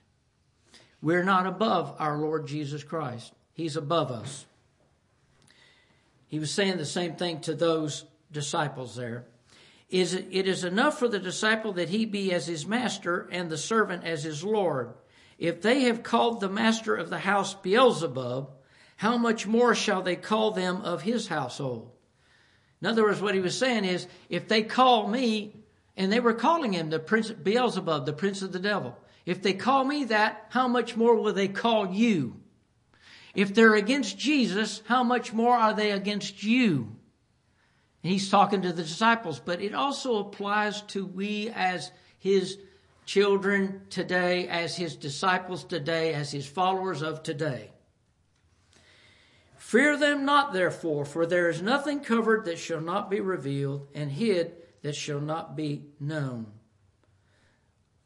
We're 1.02 1.24
not 1.24 1.46
above 1.46 1.94
our 1.98 2.16
Lord 2.16 2.46
Jesus 2.46 2.82
Christ. 2.82 3.34
He's 3.52 3.76
above 3.76 4.10
us. 4.10 4.46
He 6.26 6.38
was 6.38 6.50
saying 6.50 6.78
the 6.78 6.86
same 6.86 7.16
thing 7.16 7.40
to 7.42 7.54
those 7.54 8.06
disciples 8.32 8.96
there 8.96 9.26
is 9.90 10.14
it 10.14 10.46
is 10.46 10.64
enough 10.64 10.98
for 10.98 11.08
the 11.08 11.18
disciple 11.18 11.72
that 11.74 11.88
he 11.88 12.06
be 12.06 12.32
as 12.32 12.46
his 12.46 12.66
master 12.66 13.28
and 13.30 13.50
the 13.50 13.58
servant 13.58 14.04
as 14.04 14.22
his 14.22 14.44
lord. 14.44 14.94
If 15.38 15.62
they 15.62 15.80
have 15.82 16.02
called 16.02 16.40
the 16.40 16.48
master 16.48 16.94
of 16.94 17.10
the 17.10 17.18
house 17.18 17.54
Beelzebub, 17.54 18.50
how 18.96 19.16
much 19.16 19.46
more 19.46 19.74
shall 19.74 20.02
they 20.02 20.16
call 20.16 20.50
them 20.50 20.82
of 20.82 21.02
his 21.02 21.28
household? 21.28 21.90
In 22.80 22.88
other 22.88 23.02
words, 23.02 23.20
what 23.20 23.34
he 23.34 23.40
was 23.40 23.56
saying 23.56 23.84
is, 23.84 24.06
if 24.28 24.48
they 24.48 24.62
call 24.62 25.08
me, 25.08 25.54
and 25.96 26.12
they 26.12 26.20
were 26.20 26.34
calling 26.34 26.72
him 26.72 26.90
the 26.90 26.98
prince 26.98 27.30
Beelzebub, 27.30 28.06
the 28.06 28.12
prince 28.12 28.42
of 28.42 28.52
the 28.52 28.58
devil. 28.58 28.96
If 29.26 29.42
they 29.42 29.52
call 29.54 29.84
me 29.84 30.04
that, 30.04 30.46
how 30.50 30.68
much 30.68 30.96
more 30.96 31.14
will 31.16 31.32
they 31.32 31.48
call 31.48 31.92
you? 31.92 32.36
If 33.34 33.54
they're 33.54 33.74
against 33.74 34.18
Jesus, 34.18 34.82
how 34.86 35.02
much 35.04 35.32
more 35.32 35.56
are 35.56 35.74
they 35.74 35.90
against 35.90 36.42
you? 36.42 36.96
He's 38.02 38.30
talking 38.30 38.62
to 38.62 38.72
the 38.72 38.82
disciples, 38.82 39.40
but 39.40 39.60
it 39.60 39.74
also 39.74 40.18
applies 40.18 40.82
to 40.82 41.04
we 41.04 41.50
as 41.50 41.92
his 42.18 42.58
children 43.04 43.82
today, 43.90 44.48
as 44.48 44.76
his 44.76 44.96
disciples 44.96 45.64
today, 45.64 46.14
as 46.14 46.30
his 46.30 46.46
followers 46.46 47.02
of 47.02 47.22
today. 47.22 47.70
Fear 49.56 49.98
them 49.98 50.24
not, 50.24 50.52
therefore, 50.52 51.04
for 51.04 51.26
there 51.26 51.48
is 51.48 51.62
nothing 51.62 52.00
covered 52.00 52.44
that 52.44 52.58
shall 52.58 52.80
not 52.80 53.10
be 53.10 53.20
revealed, 53.20 53.86
and 53.94 54.10
hid 54.10 54.54
that 54.82 54.94
shall 54.94 55.20
not 55.20 55.56
be 55.56 55.84
known. 56.00 56.46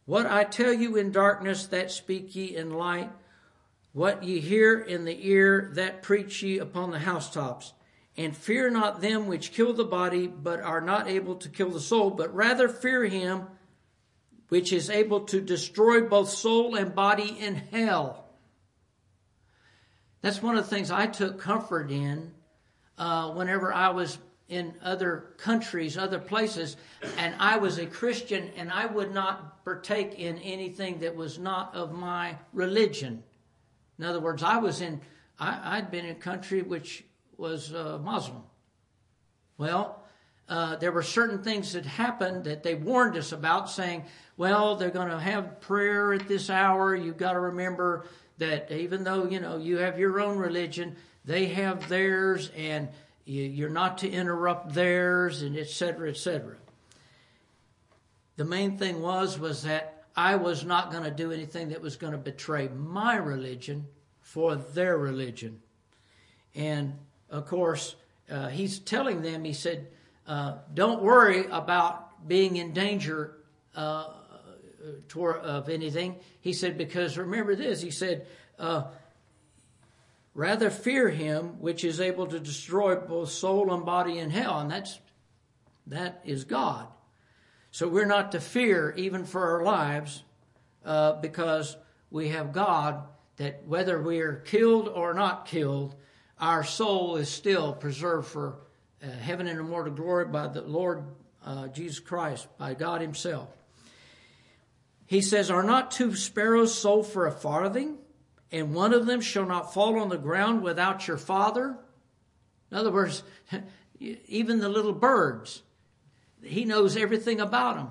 What 0.05 0.27
I 0.27 0.45
tell 0.45 0.73
you 0.73 0.97
in 0.97 1.13
darkness, 1.13 1.67
that 1.69 1.91
speak 1.91 2.35
ye 2.35 2.57
in 2.57 2.71
light. 2.75 3.11
What 3.93 4.25
ye 4.25 4.41
hear 4.41 4.79
in 4.79 5.05
the 5.05 5.29
ear, 5.29 5.71
that 5.75 6.03
preach 6.03 6.43
ye 6.43 6.59
upon 6.59 6.91
the 6.91 6.99
housetops. 6.99 7.73
And 8.17 8.37
fear 8.37 8.71
not 8.71 9.01
them 9.01 9.27
which 9.27 9.53
kill 9.53 9.73
the 9.73 9.85
body, 9.85 10.27
but 10.27 10.61
are 10.61 10.81
not 10.81 11.09
able 11.09 11.35
to 11.37 11.49
kill 11.49 11.71
the 11.71 11.81
soul, 11.81 12.11
but 12.11 12.35
rather 12.35 12.69
fear 12.69 13.05
him 13.05 13.47
which 14.49 14.73
is 14.73 14.89
able 14.91 15.21
to 15.21 15.41
destroy 15.41 16.03
both 16.03 16.29
soul 16.29 16.77
and 16.77 16.95
body 16.95 17.37
in 17.41 17.57
hell. 17.57 18.29
That's 20.21 20.43
one 20.43 20.57
of 20.57 20.65
the 20.65 20.71
things 20.71 20.91
I 20.91 21.07
took 21.07 21.41
comfort 21.41 21.91
in 21.91 22.33
uh, 22.97 23.31
whenever 23.33 23.73
I 23.73 23.91
was 23.91 24.19
in 24.49 24.75
other 24.83 25.35
countries, 25.39 25.97
other 25.99 26.19
places, 26.19 26.77
and 27.19 27.35
I 27.39 27.57
was 27.57 27.79
a 27.79 27.87
Christian 27.87 28.51
and 28.57 28.71
I 28.71 28.87
would 28.87 29.13
not 29.13 29.65
partake 29.65 30.19
in 30.19 30.39
anything 30.39 31.01
that 31.01 31.17
was 31.17 31.39
not 31.39 31.75
of 31.75 31.93
my 31.93 32.37
religion. 32.53 33.23
In 33.99 34.05
other 34.05 34.21
words, 34.21 34.43
I 34.43 34.59
was 34.59 34.81
in 34.81 35.01
I, 35.39 35.77
had 35.77 35.91
been 35.91 36.05
in 36.05 36.13
a 36.13 36.19
country 36.19 36.63
which 36.63 37.03
was 37.37 37.75
uh, 37.75 37.99
Muslim. 38.03 38.43
Well, 39.59 40.03
uh, 40.49 40.77
there 40.77 40.93
were 40.93 41.03
certain 41.03 41.43
things 41.43 41.73
that 41.73 41.87
happened 41.87 42.45
that 42.45 42.63
they 42.63 42.75
warned 42.75 43.17
us 43.17 43.33
about, 43.33 43.71
saying, 43.71 44.05
well, 44.37 44.77
they're 44.77 44.91
going 44.91 45.11
to 45.11 45.19
have 45.19 45.61
prayer 45.61 46.13
at 46.13 46.29
this 46.29 46.51
hour. 46.51 46.95
You've 46.95 47.17
got 47.17 47.33
to 47.33 47.41
remember 47.41 48.07
that 48.39 48.71
even 48.71 49.05
though, 49.05 49.27
you 49.27 49.41
know, 49.41 49.57
you 49.57 49.79
have 49.79 49.99
your 49.99 50.21
own 50.21 50.39
religion, 50.39 50.97
they 51.25 51.47
have 51.47 51.89
theirs, 51.89 52.51
and 52.57 52.89
you're 53.25 53.71
not 53.71 53.99
to 53.99 54.11
interrupt 54.11 54.75
theirs, 54.75 55.43
and 55.43 55.57
et 55.57 55.69
cetera, 55.69 56.11
et 56.11 56.17
cetera. 56.17 56.57
The 58.37 58.45
main 58.45 58.77
thing 58.77 59.01
was, 59.01 59.39
was 59.39 59.63
that 59.63 60.05
I 60.17 60.37
was 60.37 60.65
not 60.65 60.91
going 60.91 61.05
to 61.05 61.11
do 61.11 61.33
anything 61.33 61.71
that 61.71 61.81
was 61.81 61.97
going 61.97 62.13
to 62.13 62.19
betray 62.19 62.69
my 62.69 63.17
religion 63.17 63.87
for 64.21 64.57
their 64.57 64.99
religion. 64.99 65.61
And 66.55 66.95
of 67.31 67.47
course, 67.47 67.97
uh, 68.31 68.49
he's 68.49 68.79
telling 68.79 69.23
them, 69.23 69.45
he 69.45 69.53
said, 69.53 69.89
uh, 70.27 70.57
don't 70.73 71.03
worry 71.03 71.47
about 71.51 72.27
being 72.27 72.57
in 72.57 72.73
danger 72.73 73.37
uh, 73.77 74.09
toward, 75.09 75.37
of 75.37 75.69
anything. 75.69 76.17
He 76.41 76.53
said, 76.53 76.79
because 76.79 77.19
remember 77.19 77.55
this, 77.55 77.83
he 77.83 77.91
said, 77.91 78.27
uh, 78.59 78.85
rather 80.35 80.71
fear 80.71 81.09
him 81.09 81.61
which 81.61 81.85
is 81.85 82.01
able 82.01 82.27
to 82.27 82.41
destroy 82.41 82.97
both 82.97 83.31
soul 83.31 83.73
and 83.73 83.85
body 83.85 84.19
in 84.19 84.31
hell. 84.31 84.61
And 84.61 84.71
that's, 84.71 84.99
that 85.89 86.23
is 86.25 86.45
God. 86.45 86.87
So 87.71 87.89
we're 87.89 88.07
not 88.07 88.33
to 88.33 88.41
fear 88.41 88.95
even 88.97 89.25
for 89.25 89.57
our 89.57 89.65
lives 89.65 90.23
uh, 90.85 91.15
because 91.15 91.77
we 92.11 92.29
have 92.29 92.53
God 92.53 93.03
that 93.37 93.67
whether 93.67 94.01
we 94.01 94.21
are 94.21 94.35
killed 94.37 94.89
or 94.89 95.13
not 95.13 95.47
killed, 95.47 95.97
our 96.41 96.65
soul 96.65 97.17
is 97.17 97.29
still 97.29 97.73
preserved 97.73 98.29
for 98.29 98.59
uh, 99.03 99.11
heaven 99.11 99.47
and 99.47 99.61
immortal 99.61 99.93
glory 99.93 100.27
by 100.27 100.49
the 100.49 100.63
Lord 100.63 101.05
uh, 101.45 101.69
Jesus 101.69 102.01
Christ, 102.01 102.49
by 102.59 102.75
God 102.75 103.01
Himself. 103.01 103.49
He 105.07 105.21
says, 105.21 105.51
Are 105.51 105.63
not 105.63 105.91
two 105.91 106.17
sparrows 106.17 106.77
sold 106.77 107.07
for 107.07 107.27
a 107.27 107.33
farthing, 107.33 107.99
and 108.51 108.75
one 108.75 108.95
of 108.95 109.07
them 109.07 109.21
shall 109.21 109.47
not 109.47 109.75
fall 109.75 109.99
on 110.01 110.09
the 110.09 110.19
ground 110.19 110.63
without 110.63 111.07
your 111.07 111.19
Father? 111.19 111.77
In 112.71 112.77
other 112.77 112.91
words, 112.91 113.23
even 114.01 114.61
the 114.61 114.69
little 114.69 114.93
birds, 114.93 115.63
he 116.43 116.65
knows 116.65 116.97
everything 116.97 117.41
about 117.41 117.77
them. 117.77 117.91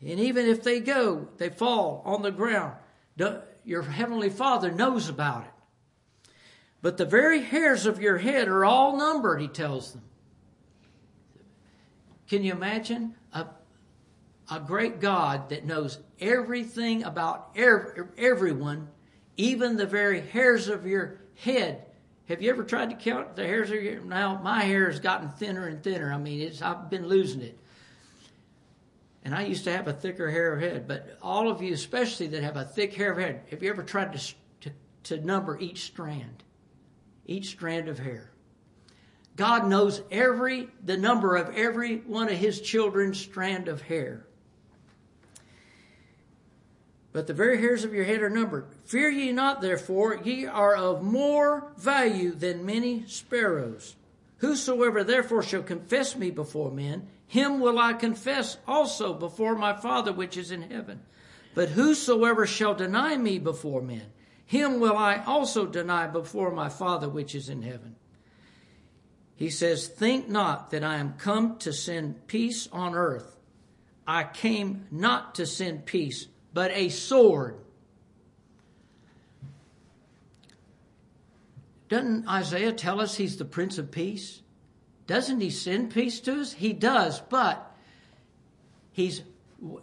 And 0.00 0.20
even 0.20 0.46
if 0.46 0.62
they 0.62 0.80
go, 0.80 1.28
they 1.38 1.48
fall 1.48 2.02
on 2.04 2.22
the 2.22 2.30
ground, 2.30 2.74
your 3.64 3.82
heavenly 3.82 4.28
Father 4.28 4.70
knows 4.70 5.08
about 5.08 5.44
it. 5.44 5.53
But 6.84 6.98
the 6.98 7.06
very 7.06 7.40
hairs 7.40 7.86
of 7.86 8.02
your 8.02 8.18
head 8.18 8.46
are 8.46 8.62
all 8.62 8.98
numbered, 8.98 9.40
he 9.40 9.48
tells 9.48 9.94
them. 9.94 10.02
Can 12.28 12.44
you 12.44 12.52
imagine 12.52 13.14
a, 13.32 13.46
a 14.50 14.60
great 14.60 15.00
God 15.00 15.48
that 15.48 15.64
knows 15.64 15.98
everything 16.20 17.02
about 17.02 17.52
every, 17.56 18.02
everyone, 18.18 18.88
even 19.38 19.78
the 19.78 19.86
very 19.86 20.20
hairs 20.20 20.68
of 20.68 20.86
your 20.86 21.20
head? 21.36 21.86
Have 22.28 22.42
you 22.42 22.50
ever 22.50 22.62
tried 22.62 22.90
to 22.90 22.96
count 22.96 23.34
the 23.34 23.46
hairs 23.46 23.70
of 23.70 23.82
your 23.82 24.02
now 24.02 24.38
my 24.42 24.64
hair 24.64 24.90
has 24.90 25.00
gotten 25.00 25.30
thinner 25.30 25.66
and 25.66 25.82
thinner. 25.82 26.12
I 26.12 26.18
mean, 26.18 26.42
it's 26.42 26.60
I've 26.60 26.90
been 26.90 27.08
losing 27.08 27.40
it. 27.40 27.58
And 29.24 29.34
I 29.34 29.46
used 29.46 29.64
to 29.64 29.72
have 29.72 29.88
a 29.88 29.94
thicker 29.94 30.30
hair 30.30 30.52
of 30.52 30.60
head, 30.60 30.86
but 30.86 31.16
all 31.22 31.50
of 31.50 31.62
you, 31.62 31.72
especially 31.72 32.26
that 32.26 32.42
have 32.42 32.58
a 32.58 32.64
thick 32.66 32.92
hair 32.92 33.12
of 33.12 33.16
head, 33.16 33.40
have 33.50 33.62
you 33.62 33.70
ever 33.70 33.82
tried 33.82 34.12
to, 34.12 34.34
to, 34.60 34.70
to 35.04 35.24
number 35.24 35.58
each 35.58 35.84
strand? 35.84 36.43
Each 37.26 37.48
strand 37.48 37.88
of 37.88 37.98
hair. 37.98 38.30
God 39.36 39.66
knows 39.66 40.02
every, 40.10 40.68
the 40.84 40.96
number 40.96 41.36
of 41.36 41.54
every 41.56 41.96
one 41.98 42.28
of 42.28 42.36
his 42.36 42.60
children's 42.60 43.18
strand 43.18 43.68
of 43.68 43.82
hair. 43.82 44.26
But 47.12 47.26
the 47.26 47.34
very 47.34 47.58
hairs 47.58 47.84
of 47.84 47.94
your 47.94 48.04
head 48.04 48.22
are 48.22 48.30
numbered. 48.30 48.66
Fear 48.84 49.08
ye 49.10 49.32
not, 49.32 49.60
therefore, 49.60 50.20
ye 50.24 50.46
are 50.46 50.74
of 50.74 51.02
more 51.02 51.72
value 51.76 52.32
than 52.32 52.66
many 52.66 53.04
sparrows. 53.06 53.94
Whosoever 54.38 55.04
therefore 55.04 55.42
shall 55.42 55.62
confess 55.62 56.16
me 56.16 56.30
before 56.30 56.70
men, 56.70 57.06
him 57.26 57.60
will 57.60 57.78
I 57.78 57.92
confess 57.92 58.58
also 58.66 59.14
before 59.14 59.54
my 59.54 59.74
Father 59.74 60.12
which 60.12 60.36
is 60.36 60.50
in 60.50 60.62
heaven. 60.62 61.00
But 61.54 61.70
whosoever 61.70 62.46
shall 62.46 62.74
deny 62.74 63.16
me 63.16 63.38
before 63.38 63.80
men, 63.80 64.06
him 64.46 64.80
will 64.80 64.96
I 64.96 65.22
also 65.24 65.66
deny 65.66 66.06
before 66.06 66.50
my 66.50 66.68
Father 66.68 67.08
which 67.08 67.34
is 67.34 67.48
in 67.48 67.62
heaven. 67.62 67.96
He 69.36 69.50
says, 69.50 69.88
Think 69.88 70.28
not 70.28 70.70
that 70.70 70.84
I 70.84 70.96
am 70.96 71.14
come 71.14 71.58
to 71.58 71.72
send 71.72 72.26
peace 72.26 72.68
on 72.72 72.94
earth. 72.94 73.36
I 74.06 74.24
came 74.24 74.86
not 74.90 75.36
to 75.36 75.46
send 75.46 75.86
peace, 75.86 76.28
but 76.52 76.70
a 76.72 76.90
sword. 76.90 77.56
Doesn't 81.88 82.28
Isaiah 82.28 82.72
tell 82.72 83.00
us 83.00 83.16
he's 83.16 83.36
the 83.36 83.44
Prince 83.44 83.78
of 83.78 83.90
Peace? 83.90 84.42
Doesn't 85.06 85.40
he 85.40 85.50
send 85.50 85.92
peace 85.92 86.20
to 86.20 86.40
us? 86.40 86.52
He 86.52 86.72
does, 86.72 87.20
but 87.20 87.74
he's 88.92 89.22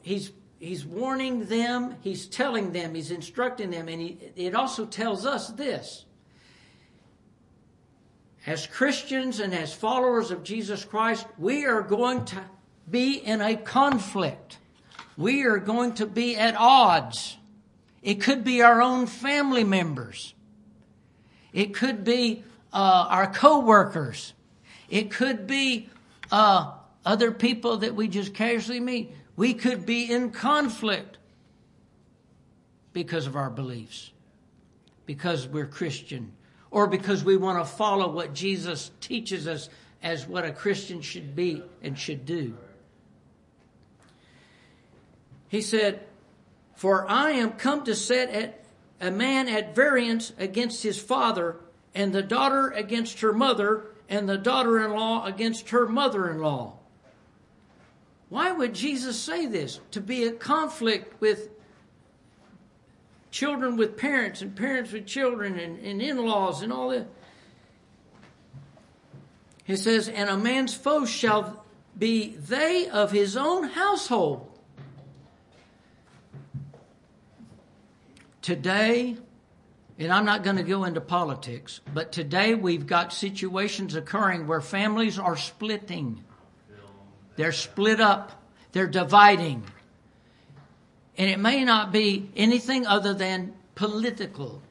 he's 0.01 0.31
he's 0.61 0.85
warning 0.85 1.45
them, 1.45 1.95
he's 2.01 2.27
telling 2.27 2.71
them, 2.71 2.93
he's 2.93 3.11
instructing 3.11 3.71
them, 3.71 3.89
and 3.89 3.99
he, 3.99 4.17
it 4.35 4.55
also 4.55 4.85
tells 4.85 5.25
us 5.25 5.49
this. 5.49 6.05
As 8.45 8.67
Christians 8.67 9.39
and 9.39 9.53
as 9.53 9.73
followers 9.73 10.31
of 10.31 10.43
Jesus 10.43 10.85
Christ, 10.85 11.25
we 11.37 11.65
are 11.65 11.81
going 11.81 12.25
to 12.25 12.43
be 12.89 13.15
in 13.15 13.41
a 13.41 13.55
conflict. 13.55 14.57
We 15.17 15.43
are 15.43 15.57
going 15.57 15.95
to 15.95 16.05
be 16.05 16.37
at 16.37 16.55
odds. 16.55 17.37
It 18.03 18.21
could 18.21 18.43
be 18.43 18.61
our 18.61 18.81
own 18.81 19.07
family 19.07 19.63
members. 19.63 20.33
It 21.53 21.73
could 21.73 22.03
be 22.03 22.43
uh, 22.71 23.07
our 23.09 23.31
coworkers. 23.31 24.33
It 24.89 25.11
could 25.11 25.47
be 25.47 25.89
uh, 26.31 26.71
other 27.05 27.31
people 27.31 27.77
that 27.77 27.95
we 27.95 28.07
just 28.07 28.33
casually 28.33 28.79
meet. 28.79 29.11
We 29.35 29.53
could 29.53 29.85
be 29.85 30.11
in 30.11 30.31
conflict 30.31 31.17
because 32.93 33.27
of 33.27 33.35
our 33.35 33.49
beliefs, 33.49 34.11
because 35.05 35.47
we're 35.47 35.65
Christian, 35.65 36.33
or 36.69 36.87
because 36.87 37.23
we 37.23 37.37
want 37.37 37.59
to 37.59 37.65
follow 37.65 38.11
what 38.11 38.33
Jesus 38.33 38.91
teaches 38.99 39.47
us 39.47 39.69
as 40.03 40.27
what 40.27 40.45
a 40.45 40.51
Christian 40.51 41.01
should 41.01 41.35
be 41.35 41.63
and 41.81 41.97
should 41.97 42.25
do. 42.25 42.57
He 45.47 45.61
said, 45.61 46.01
For 46.75 47.09
I 47.09 47.31
am 47.31 47.51
come 47.51 47.83
to 47.83 47.95
set 47.95 48.29
at 48.29 48.63
a 48.99 49.11
man 49.11 49.49
at 49.49 49.75
variance 49.75 50.31
against 50.37 50.83
his 50.83 50.99
father, 50.99 51.57
and 51.93 52.13
the 52.13 52.21
daughter 52.21 52.69
against 52.69 53.21
her 53.21 53.33
mother, 53.33 53.85
and 54.07 54.29
the 54.29 54.37
daughter 54.37 54.79
in 54.79 54.91
law 54.91 55.25
against 55.25 55.69
her 55.69 55.87
mother 55.87 56.29
in 56.29 56.39
law. 56.39 56.77
Why 58.31 58.49
would 58.49 58.73
Jesus 58.73 59.19
say 59.19 59.45
this? 59.45 59.81
To 59.91 59.99
be 59.99 60.23
a 60.23 60.31
conflict 60.31 61.19
with 61.19 61.49
children 63.29 63.75
with 63.75 63.97
parents 63.97 64.41
and 64.41 64.55
parents 64.55 64.93
with 64.93 65.05
children 65.05 65.59
and, 65.59 65.77
and 65.79 66.01
in 66.01 66.15
laws 66.25 66.61
and 66.61 66.71
all 66.71 66.91
that. 66.91 67.07
He 69.65 69.75
says, 69.75 70.07
And 70.07 70.29
a 70.29 70.37
man's 70.37 70.73
foes 70.73 71.09
shall 71.09 71.65
be 71.97 72.37
they 72.37 72.87
of 72.87 73.11
his 73.11 73.35
own 73.35 73.65
household. 73.65 74.49
Today, 78.41 79.17
and 79.99 80.09
I'm 80.09 80.23
not 80.23 80.45
going 80.45 80.55
to 80.55 80.63
go 80.63 80.85
into 80.85 81.01
politics, 81.01 81.81
but 81.93 82.13
today 82.13 82.55
we've 82.55 82.87
got 82.87 83.11
situations 83.11 83.93
occurring 83.93 84.47
where 84.47 84.61
families 84.61 85.19
are 85.19 85.35
splitting. 85.35 86.23
They're 87.41 87.51
split 87.51 87.99
up. 87.99 88.43
They're 88.71 88.85
dividing. 88.85 89.63
And 91.17 91.27
it 91.27 91.39
may 91.39 91.63
not 91.63 91.91
be 91.91 92.29
anything 92.35 92.85
other 92.85 93.15
than 93.15 93.53
political. 93.73 94.61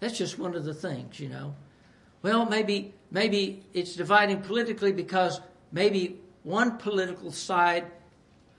That's 0.00 0.18
just 0.18 0.38
one 0.38 0.54
of 0.54 0.66
the 0.66 0.74
things, 0.74 1.18
you 1.18 1.30
know. 1.30 1.54
Well, 2.20 2.44
maybe 2.44 2.92
maybe 3.10 3.62
it's 3.72 3.96
dividing 3.96 4.42
politically 4.42 4.92
because 4.92 5.40
maybe 5.72 6.20
one 6.42 6.76
political 6.76 7.32
side 7.32 7.86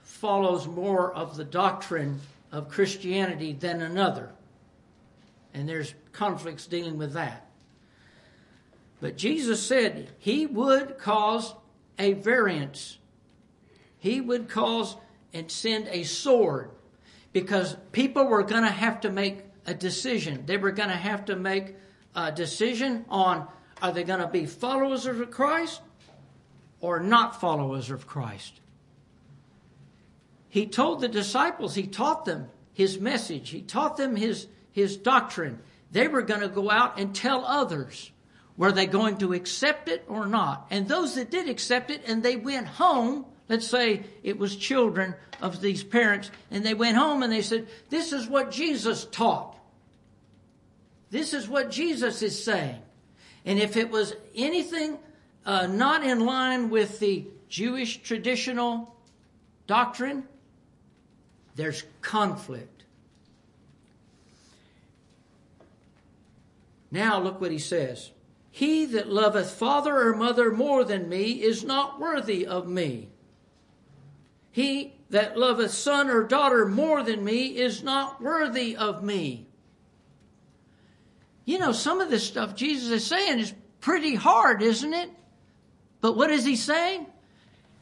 follows 0.02 0.66
more 0.66 1.14
of 1.14 1.36
the 1.36 1.44
doctrine 1.44 2.20
of 2.50 2.68
Christianity 2.68 3.52
than 3.52 3.80
another 3.80 4.32
and 5.54 5.68
there's 5.68 5.94
conflicts 6.10 6.66
dealing 6.66 6.98
with 6.98 7.12
that. 7.12 7.46
But 9.00 9.16
Jesus 9.16 9.64
said 9.64 10.10
he 10.18 10.46
would 10.46 10.98
cause 10.98 11.54
a 11.98 12.14
variance. 12.14 12.98
He 13.98 14.20
would 14.20 14.48
cause 14.48 14.96
and 15.32 15.50
send 15.50 15.88
a 15.88 16.02
sword 16.02 16.70
because 17.32 17.76
people 17.92 18.26
were 18.26 18.42
going 18.42 18.64
to 18.64 18.70
have 18.70 19.00
to 19.00 19.10
make 19.10 19.44
a 19.66 19.74
decision. 19.74 20.44
They 20.46 20.56
were 20.56 20.72
going 20.72 20.88
to 20.88 20.96
have 20.96 21.24
to 21.26 21.36
make 21.36 21.76
a 22.14 22.30
decision 22.30 23.04
on 23.08 23.48
are 23.80 23.92
they 23.92 24.04
going 24.04 24.20
to 24.20 24.28
be 24.28 24.46
followers 24.46 25.06
of 25.06 25.30
Christ 25.30 25.80
or 26.80 27.00
not 27.00 27.40
followers 27.40 27.90
of 27.90 28.06
Christ. 28.06 28.60
He 30.48 30.66
told 30.66 31.00
the 31.00 31.08
disciples, 31.08 31.74
he 31.74 31.86
taught 31.86 32.24
them 32.24 32.48
his 32.72 33.00
message, 33.00 33.50
he 33.50 33.62
taught 33.62 33.96
them 33.96 34.16
his, 34.16 34.46
his 34.70 34.96
doctrine. 34.96 35.58
They 35.90 36.08
were 36.08 36.22
going 36.22 36.40
to 36.40 36.48
go 36.48 36.70
out 36.70 36.98
and 36.98 37.14
tell 37.14 37.44
others. 37.44 38.11
Were 38.56 38.72
they 38.72 38.86
going 38.86 39.18
to 39.18 39.32
accept 39.32 39.88
it 39.88 40.04
or 40.08 40.26
not? 40.26 40.66
And 40.70 40.86
those 40.86 41.14
that 41.14 41.30
did 41.30 41.48
accept 41.48 41.90
it 41.90 42.02
and 42.06 42.22
they 42.22 42.36
went 42.36 42.66
home, 42.66 43.24
let's 43.48 43.66
say 43.66 44.04
it 44.22 44.38
was 44.38 44.56
children 44.56 45.14
of 45.40 45.60
these 45.60 45.82
parents, 45.82 46.30
and 46.50 46.64
they 46.64 46.74
went 46.74 46.96
home 46.96 47.22
and 47.22 47.32
they 47.32 47.42
said, 47.42 47.66
This 47.90 48.12
is 48.12 48.26
what 48.28 48.50
Jesus 48.50 49.06
taught. 49.06 49.56
This 51.10 51.34
is 51.34 51.48
what 51.48 51.70
Jesus 51.70 52.22
is 52.22 52.42
saying. 52.42 52.80
And 53.44 53.58
if 53.58 53.76
it 53.76 53.90
was 53.90 54.14
anything 54.34 54.98
uh, 55.44 55.66
not 55.66 56.04
in 56.04 56.20
line 56.20 56.70
with 56.70 57.00
the 57.00 57.26
Jewish 57.48 57.98
traditional 57.98 58.94
doctrine, 59.66 60.24
there's 61.56 61.84
conflict. 62.00 62.84
Now 66.90 67.20
look 67.20 67.40
what 67.40 67.50
he 67.50 67.58
says. 67.58 68.10
He 68.54 68.84
that 68.84 69.10
loveth 69.10 69.50
father 69.50 69.98
or 69.98 70.14
mother 70.14 70.52
more 70.52 70.84
than 70.84 71.08
me 71.08 71.42
is 71.42 71.64
not 71.64 71.98
worthy 71.98 72.46
of 72.46 72.68
me. 72.68 73.08
He 74.50 74.94
that 75.08 75.38
loveth 75.38 75.70
son 75.70 76.10
or 76.10 76.22
daughter 76.22 76.66
more 76.66 77.02
than 77.02 77.24
me 77.24 77.56
is 77.56 77.82
not 77.82 78.20
worthy 78.20 78.76
of 78.76 79.02
me. 79.02 79.46
You 81.46 81.58
know, 81.58 81.72
some 81.72 82.02
of 82.02 82.10
this 82.10 82.26
stuff 82.26 82.54
Jesus 82.54 82.90
is 82.90 83.06
saying 83.06 83.38
is 83.38 83.54
pretty 83.80 84.14
hard, 84.14 84.62
isn't 84.62 84.92
it? 84.92 85.10
But 86.02 86.18
what 86.18 86.30
is 86.30 86.44
he 86.44 86.56
saying? 86.56 87.06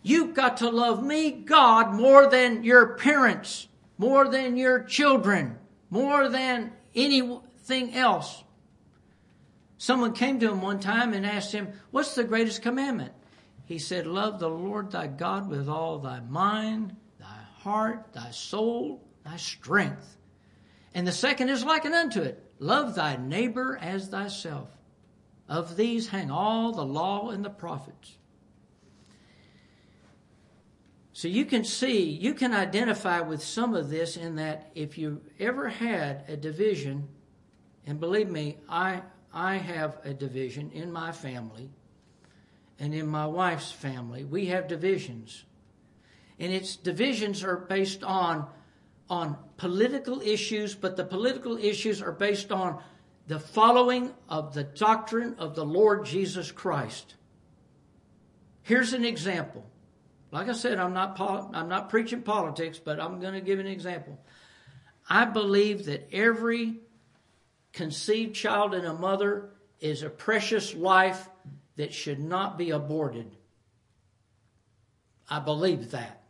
You've 0.04 0.35
got 0.35 0.59
to 0.59 0.70
love 0.70 1.04
me, 1.04 1.33
God, 1.33 1.92
more 1.94 2.30
than 2.30 2.62
your 2.62 2.94
parents, 2.94 3.66
more 3.98 4.28
than 4.28 4.56
your 4.56 4.85
children, 4.85 5.59
more 5.90 6.28
than 6.28 6.72
anything 6.94 7.92
else. 7.94 8.44
Someone 9.90 10.12
came 10.12 10.38
to 10.38 10.48
him 10.53 10.62
one 10.62 10.79
time 10.79 11.14
and 11.14 11.26
asked 11.26 11.50
him, 11.50 11.72
What's 11.90 12.14
the 12.14 12.22
greatest 12.22 12.62
commandment? 12.62 13.11
He 13.64 13.81
said, 13.81 14.07
Love 14.07 14.38
the 14.38 14.48
Lord 14.48 14.92
thy 14.92 15.09
God 15.09 15.50
with 15.50 15.68
all 15.68 15.98
thy 15.98 16.20
mind, 16.20 16.94
thy 17.18 17.40
heart, 17.57 18.12
thy 18.12 18.31
soul, 18.31 19.03
thy 19.24 19.37
strength. 19.37 20.16
And 20.94 21.09
the 21.09 21.11
second 21.11 21.48
is 21.48 21.64
likened 21.64 21.96
unto 21.96 22.22
it 22.22 22.40
love 22.61 22.94
thy 22.94 23.16
neighbor 23.16 23.76
as 23.83 24.07
thyself. 24.07 24.68
Of 25.48 25.76
these 25.76 26.07
hang 26.07 26.31
all 26.31 26.70
the 26.70 26.87
law 26.87 27.31
and 27.31 27.44
the 27.44 27.50
prophets. 27.50 28.16
So 31.12 31.26
you 31.26 31.44
can 31.44 31.64
see, 31.64 32.11
you 32.11 32.35
can 32.35 32.55
identify 32.55 33.22
with 33.22 33.42
some 33.42 33.74
of 33.74 33.90
this 33.90 34.16
in 34.16 34.37
that 34.37 34.70
if 34.76 34.98
you 34.98 35.20
ever 35.40 35.68
had 35.68 36.26
a 36.29 36.37
division, 36.37 37.09
and 37.88 37.98
believe 37.98 38.31
me, 38.31 38.59
I 38.68 39.03
I 39.33 39.57
have 39.57 39.99
a 40.05 40.12
division 40.12 40.71
in 40.73 40.93
my 40.93 41.12
family 41.12 41.71
and 42.79 42.95
in 42.95 43.07
my 43.07 43.27
wife's 43.27 43.71
family. 43.71 44.25
We 44.25 44.47
have 44.47 44.66
divisions. 44.66 45.45
And 46.38 46.53
its 46.53 46.77
divisions 46.77 47.45
are 47.45 47.57
based 47.57 48.03
on, 48.03 48.49
on 49.09 49.37
political 49.57 50.21
issues, 50.23 50.75
but 50.75 50.97
the 50.97 51.05
political 51.05 51.59
issues 51.59 52.01
are 52.01 52.12
based 52.12 52.51
on 52.51 52.83
the 53.27 53.38
following 53.38 54.12
of 54.29 54.55
the 54.55 54.64
doctrine 54.64 55.37
of 55.38 55.55
the 55.55 55.64
Lord 55.64 56.05
Jesus 56.05 56.51
Christ. 56.51 57.14
Here's 58.62 58.93
an 58.93 59.05
example. 59.05 59.64
Like 60.33 60.49
I 60.49 60.53
said, 60.53 60.79
I'm 60.79 60.95
not, 60.95 61.21
I'm 61.21 61.69
not 61.69 61.90
preaching 61.90 62.23
politics, 62.23 62.81
but 62.83 62.99
I'm 62.99 63.21
going 63.21 63.35
to 63.35 63.40
give 63.40 63.59
an 63.59 63.66
example. 63.66 64.19
I 65.09 65.25
believe 65.25 65.87
that 65.87 66.09
every 66.12 66.81
conceived 67.72 68.35
child 68.35 68.74
in 68.74 68.85
a 68.85 68.94
mother 68.94 69.50
is 69.80 70.02
a 70.02 70.11
precious 70.11 70.74
life 70.74 71.28
that 71.76 71.92
should 71.92 72.18
not 72.20 72.59
be 72.59 72.70
aborted. 72.70 73.30
I 75.28 75.38
believe 75.40 75.92
that. 75.92 76.22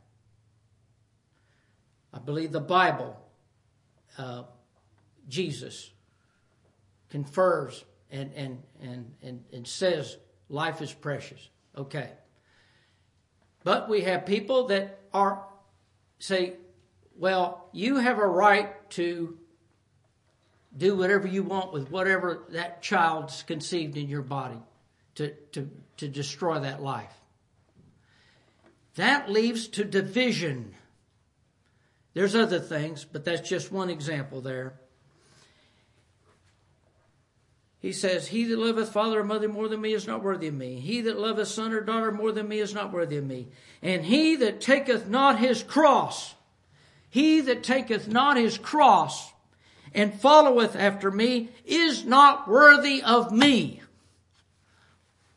I 2.12 2.18
believe 2.18 2.53
the 2.53 2.61
Bible, 2.61 3.16
uh, 4.18 4.42
Jesus, 5.29 5.90
confers 7.09 7.85
and, 8.11 8.33
and, 8.35 8.62
and, 8.83 9.14
and, 9.22 9.44
and 9.53 9.66
says 9.66 10.16
life 10.48 10.83
is 10.83 10.92
precious. 10.92 11.48
Okay. 11.76 12.11
But 13.64 13.88
we 13.88 14.03
have 14.03 14.26
people 14.26 14.68
that 14.68 15.00
are 15.12 15.44
say, 16.18 16.55
well, 17.16 17.68
you 17.72 17.96
have 17.96 18.18
a 18.18 18.26
right 18.26 18.88
to 18.90 19.38
do 20.76 20.96
whatever 20.96 21.26
you 21.26 21.42
want 21.42 21.72
with 21.72 21.90
whatever 21.90 22.44
that 22.50 22.83
child's 22.83 23.42
conceived 23.42 23.96
in 23.96 24.09
your 24.09 24.22
body 24.22 24.59
to, 25.16 25.30
to, 25.52 25.68
to 25.96 26.09
destroy 26.09 26.61
that 26.61 26.83
life. 26.83 27.12
That 28.96 29.30
leads 29.30 29.68
to 29.68 29.85
division. 29.85 30.74
There's 32.14 32.35
other 32.35 32.61
things, 32.61 33.04
but 33.04 33.24
that's 33.24 33.48
just 33.48 33.72
one 33.72 33.90
example 33.90 34.40
there. 34.40 34.74
He 37.80 37.92
says, 37.92 38.28
He 38.28 38.44
that 38.44 38.59
loveth 38.59 38.92
father 38.92 39.20
or 39.20 39.24
mother 39.24 39.48
more 39.48 39.66
than 39.66 39.80
me 39.80 39.94
is 39.94 40.06
not 40.06 40.22
worthy 40.22 40.48
of 40.48 40.54
me. 40.54 40.80
He 40.80 41.00
that 41.02 41.18
loveth 41.18 41.48
son 41.48 41.72
or 41.72 41.80
daughter 41.80 42.12
more 42.12 42.30
than 42.30 42.46
me 42.46 42.59
is 42.59 42.74
not 42.74 42.92
worthy 42.92 43.16
of 43.16 43.24
me. 43.24 43.48
And 43.83 44.04
he 44.04 44.37
that 44.37 44.61
taketh 44.61 45.09
not 45.09 45.38
his 45.38 45.62
cross, 45.62 46.35
he 47.09 47.40
that 47.40 47.64
taketh 47.64 48.06
not 48.06 48.37
his 48.37 48.59
cross 48.59 49.30
and 49.94 50.14
followeth 50.14 50.76
after 50.76 51.11
me 51.11 51.50
is 51.64 52.05
not 52.05 52.48
worthy 52.48 53.03
of 53.03 53.33
me. 53.33 53.83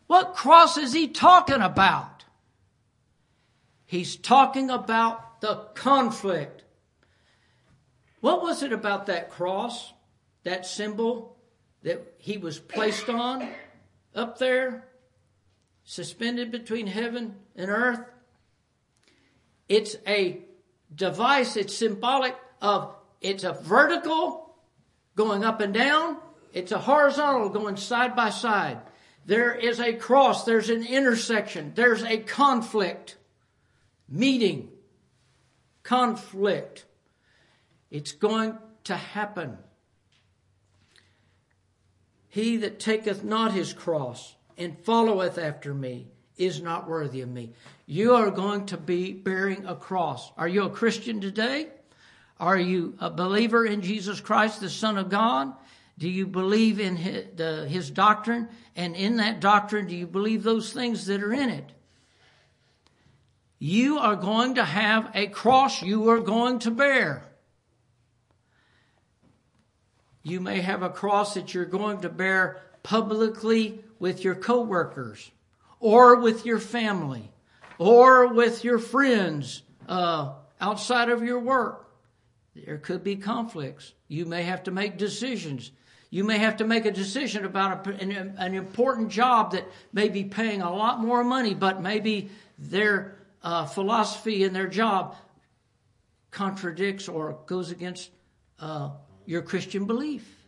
What 0.08 0.36
cross 0.36 0.78
is 0.78 0.94
he 0.94 1.08
talking 1.08 1.62
about? 1.62 2.26
He's 3.86 4.16
talking 4.16 4.70
about 4.70 5.42
the 5.42 5.56
conflict. 5.74 6.64
What 8.22 8.42
was 8.42 8.64
it 8.64 8.72
about 8.72 9.08
that 9.08 9.30
cross, 9.30 9.92
that 10.44 10.66
symbol 10.66 11.38
that 11.84 12.14
he 12.18 12.38
was 12.38 12.60
placed 12.60 13.10
on 13.10 13.50
up 14.16 14.38
there, 14.38 14.88
suspended 15.84 16.52
between 16.52 16.88
heaven 16.88 17.36
and 17.56 17.70
earth? 17.70 18.00
It's 19.68 19.98
a 20.08 20.40
device, 20.94 21.56
it's 21.56 21.76
symbolic 21.76 22.36
of, 22.62 22.96
it's 23.20 23.44
a 23.44 23.54
vertical 23.54 24.43
going 25.16 25.44
up 25.44 25.62
and 25.62 25.74
down. 25.74 26.18
It's 26.54 26.72
a 26.72 26.80
horizontal 26.80 27.50
going 27.50 27.78
side 27.78 28.16
by 28.16 28.30
side. 28.30 28.80
There 29.26 29.54
is 29.54 29.80
a 29.80 29.94
cross. 29.94 30.44
There's 30.44 30.70
an 30.70 30.86
intersection. 30.86 31.72
There's 31.76 32.04
a 32.04 32.18
conflict. 32.18 33.18
Meeting. 34.10 34.70
Conflict. 35.82 36.86
It's 37.90 38.12
going 38.12 38.58
to 38.86 38.96
happen. 38.96 39.58
He 42.28 42.58
that 42.58 42.80
taketh 42.80 43.24
not 43.24 43.54
his 43.54 43.74
cross 43.74 44.36
and 44.58 44.78
followeth 44.80 45.38
after 45.38 45.74
me 45.74 46.08
is 46.38 46.62
not 46.62 46.90
worthy 46.90 47.22
of 47.22 47.30
me. 47.30 47.54
You 47.86 48.16
are 48.16 48.32
going 48.32 48.66
to 48.68 48.78
be 48.78 49.14
bearing 49.14 49.66
a 49.66 49.76
cross. 49.76 50.32
Are 50.38 50.48
you 50.48 50.64
a 50.64 50.70
Christian 50.70 51.22
today? 51.22 51.68
Are 52.40 52.58
you 52.58 52.96
a 53.00 53.10
believer 53.10 53.66
in 53.66 53.82
Jesus 53.82 54.20
Christ, 54.20 54.60
the 54.60 54.70
Son 54.70 54.98
of 54.98 55.10
God? 55.10 55.54
Do 55.98 56.10
you 56.10 56.26
believe 56.26 56.80
in 56.80 56.96
his, 56.96 57.26
the, 57.36 57.68
his 57.68 57.90
doctrine? 57.90 58.50
And 58.76 58.96
in 58.96 59.18
that 59.18 59.40
doctrine, 59.40 59.88
do 59.88 59.96
you 59.96 60.08
believe 60.08 60.44
those 60.44 60.74
things 60.74 61.06
that 61.06 61.22
are 61.22 61.34
in 61.34 61.50
it? 61.50 61.72
You 63.60 64.00
are 64.00 64.16
going 64.16 64.56
to 64.56 64.66
have 64.66 65.12
a 65.14 65.28
cross 65.28 65.82
you 65.82 66.10
are 66.10 66.20
going 66.20 66.60
to 66.60 66.72
bear. 66.72 67.24
You 70.24 70.40
may 70.40 70.62
have 70.62 70.82
a 70.82 70.90
cross 70.90 71.36
that 71.36 71.54
you're 71.54 71.66
going 71.66 72.02
to 72.02 72.10
bear 72.10 72.62
publicly 72.82 73.84
with 74.00 74.24
your 74.24 74.36
coworkers 74.36 75.32
or 75.80 76.18
with 76.18 76.46
your 76.46 76.60
family 76.60 77.32
or 77.78 78.34
with 78.34 78.64
your 78.64 78.80
friends 78.80 79.62
uh, 79.88 80.34
outside 80.60 81.10
of 81.10 81.24
your 81.24 81.40
work. 81.40 81.83
There 82.56 82.78
could 82.78 83.04
be 83.04 83.16
conflicts. 83.16 83.94
You 84.08 84.26
may 84.26 84.44
have 84.44 84.64
to 84.64 84.72
make 84.72 84.98
decisions. 84.98 85.72
You 86.10 86.24
may 86.24 86.38
have 86.38 86.58
to 86.58 86.66
make 86.66 86.86
a 86.86 86.92
decision 86.92 87.46
about 87.46 87.88
a, 87.88 87.92
an, 87.96 88.36
an, 88.38 88.54
important 88.54 89.10
job 89.10 89.54
that 89.54 89.66
may 89.92 90.10
be 90.10 90.24
paying 90.24 90.62
a 90.62 90.72
lot 90.72 91.00
more 91.00 91.24
money, 91.24 91.56
but 91.56 91.82
maybe 91.82 92.30
their 92.60 93.18
uh, 93.42 93.66
philosophy 93.66 94.44
in 94.44 94.54
their 94.54 94.68
job 94.68 95.16
contradicts 96.30 97.10
or 97.10 97.40
goes 97.48 97.72
against 97.72 98.12
uh, 98.60 98.92
your 99.26 99.42
Christian 99.42 99.86
belief. 99.86 100.44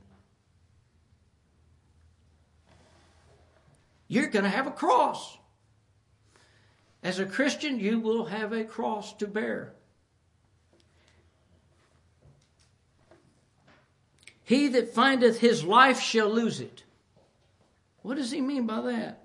you're 4.08 4.28
going 4.28 4.44
to 4.44 4.50
have 4.50 4.68
a 4.68 4.72
cross. 4.72 5.38
As 7.04 7.20
a 7.20 7.26
Christian, 7.26 7.80
you 7.80 8.00
will 8.00 8.26
have 8.26 8.54
a 8.54 8.64
cross 8.64 9.14
to 9.16 9.28
bear. 9.28 9.74
He 14.46 14.70
that 14.70 14.94
findeth 14.94 15.40
his 15.40 15.64
life 15.64 16.00
shall 16.00 16.30
lose 16.30 16.62
it. 16.62 16.84
What 18.04 18.18
does 18.18 18.32
he 18.32 18.42
mean 18.42 18.68
by 18.68 18.82
that? 18.82 19.24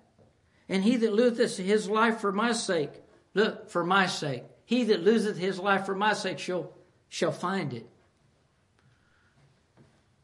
And 0.69 0.83
he 0.83 0.97
that 0.97 1.13
loseth 1.13 1.59
his 1.59 1.89
life 1.89 2.21
for 2.21 2.33
my 2.33 2.53
sake, 2.53 2.91
look, 3.35 3.69
for 3.69 3.85
my 3.85 4.07
sake, 4.07 4.45
he 4.65 4.85
that 4.85 5.05
loseth 5.05 5.37
his 5.37 5.59
life 5.59 5.85
for 5.85 5.95
my 5.95 6.15
sake 6.15 6.39
shall, 6.39 6.73
shall 7.09 7.33
find 7.33 7.75
it. 7.75 7.87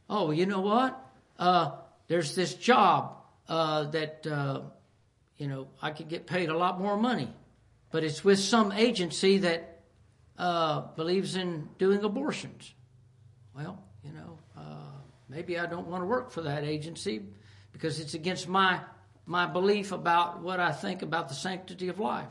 Oh, 0.09 0.31
you 0.31 0.47
know 0.47 0.61
what? 0.61 0.99
Uh, 1.39 1.73
there's 2.09 2.35
this 2.35 2.55
job 2.55 3.17
uh, 3.49 3.85
that, 3.91 4.27
uh, 4.27 4.63
you 5.37 5.49
know, 5.49 5.69
I 5.83 5.91
could 5.91 6.09
get 6.09 6.27
paid 6.27 6.49
a 6.49 6.57
lot 6.57 6.81
more 6.81 6.97
money, 6.97 7.29
but 7.91 8.03
it's 8.03 8.25
with 8.25 8.39
some 8.39 8.73
agency 8.73 9.39
that 9.39 9.83
uh, 10.39 10.81
believes 10.97 11.37
in 11.37 11.69
doing 11.77 12.03
abortions. 12.03 12.73
Well, 13.55 13.83
you 14.05 14.13
know, 14.13 14.39
uh, 14.57 14.62
maybe 15.29 15.59
I 15.59 15.66
don't 15.66 15.87
want 15.87 16.03
to 16.03 16.07
work 16.07 16.31
for 16.31 16.42
that 16.42 16.64
agency 16.64 17.23
because 17.73 18.01
it's 18.01 18.14
against 18.14 18.49
my 18.49 18.81
my 19.27 19.45
belief 19.45 19.90
about 19.90 20.40
what 20.40 20.61
I 20.61 20.71
think 20.71 21.03
about 21.03 21.29
the 21.29 21.35
sanctity 21.35 21.88
of 21.88 21.99
life. 21.99 22.29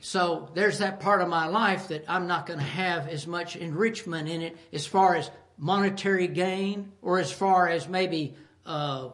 So 0.00 0.48
there's 0.54 0.78
that 0.78 1.00
part 1.00 1.20
of 1.20 1.28
my 1.28 1.46
life 1.46 1.88
that 1.88 2.04
I'm 2.06 2.28
not 2.28 2.46
going 2.46 2.60
to 2.60 2.64
have 2.64 3.08
as 3.08 3.26
much 3.26 3.56
enrichment 3.56 4.28
in 4.28 4.40
it 4.40 4.56
as 4.72 4.86
far 4.86 5.16
as 5.16 5.28
monetary 5.58 6.28
gain 6.28 6.92
or 7.02 7.18
as 7.18 7.32
far 7.32 7.68
as 7.68 7.88
maybe 7.88 8.36
uh, 8.64 9.08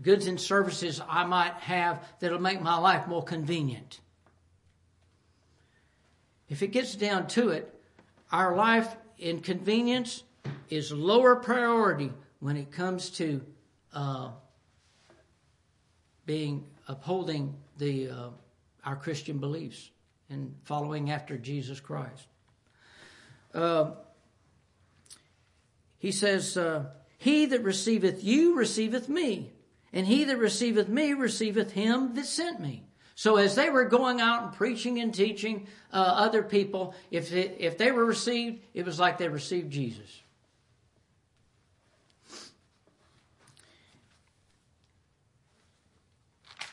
goods 0.00 0.28
and 0.28 0.40
services 0.40 1.00
I 1.08 1.24
might 1.24 1.54
have 1.54 2.06
that'll 2.20 2.40
make 2.40 2.62
my 2.62 2.78
life 2.78 3.08
more 3.08 3.24
convenient. 3.24 3.98
If 6.54 6.62
it 6.62 6.68
gets 6.68 6.94
down 6.94 7.26
to 7.30 7.48
it, 7.48 7.74
our 8.30 8.54
life 8.54 8.94
in 9.18 9.40
convenience 9.40 10.22
is 10.70 10.92
lower 10.92 11.34
priority 11.34 12.12
when 12.38 12.56
it 12.56 12.70
comes 12.70 13.10
to 13.10 13.44
uh, 13.92 14.28
being 16.26 16.64
upholding 16.86 17.56
the 17.78 18.08
uh, 18.08 18.28
our 18.84 18.94
Christian 18.94 19.38
beliefs 19.38 19.90
and 20.30 20.54
following 20.62 21.10
after 21.10 21.36
Jesus 21.36 21.80
Christ. 21.80 22.28
Uh, 23.52 23.90
he 25.98 26.12
says, 26.12 26.56
uh, 26.56 26.84
He 27.18 27.46
that 27.46 27.64
receiveth 27.64 28.22
you 28.22 28.56
receiveth 28.56 29.08
me, 29.08 29.50
and 29.92 30.06
he 30.06 30.22
that 30.22 30.38
receiveth 30.38 30.88
me 30.88 31.14
receiveth 31.14 31.72
him 31.72 32.14
that 32.14 32.26
sent 32.26 32.60
me. 32.60 32.84
So 33.14 33.36
as 33.36 33.54
they 33.54 33.70
were 33.70 33.84
going 33.84 34.20
out 34.20 34.42
and 34.42 34.52
preaching 34.52 35.00
and 35.00 35.14
teaching 35.14 35.68
uh, 35.92 35.96
other 35.96 36.42
people, 36.42 36.94
if 37.10 37.32
it, 37.32 37.56
if 37.60 37.78
they 37.78 37.92
were 37.92 38.04
received, 38.04 38.60
it 38.74 38.84
was 38.84 38.98
like 38.98 39.18
they 39.18 39.28
received 39.28 39.70
Jesus. 39.70 40.20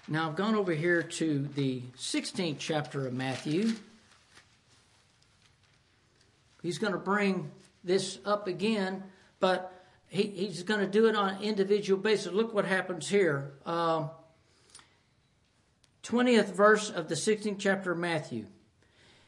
Now 0.08 0.28
I've 0.28 0.36
gone 0.36 0.56
over 0.56 0.74
here 0.74 1.04
to 1.04 1.48
the 1.56 1.82
16th 1.98 2.58
chapter 2.58 3.08
of 3.08 3.14
Matthew. 3.14 3.72
He's 6.62 6.80
going 6.80 6.94
to 6.94 7.00
bring 7.00 7.50
this 7.84 8.20
up 8.26 8.48
again, 8.48 9.04
but 9.40 9.72
he, 10.10 10.24
he's 10.24 10.64
going 10.64 10.82
to 10.82 10.88
do 10.88 11.08
it 11.08 11.16
on 11.16 11.30
an 11.30 11.42
individual 11.42 12.02
basis. 12.02 12.34
Look 12.34 12.54
what 12.54 12.66
happens 12.66 13.08
here. 13.08 13.54
Um, 13.66 14.10
20th 16.04 16.54
verse 16.54 16.90
of 16.90 17.08
the 17.08 17.16
16th 17.16 17.60
chapter 17.60 17.92
of 17.92 17.98
Matthew. 17.98 18.42
It 18.42 18.48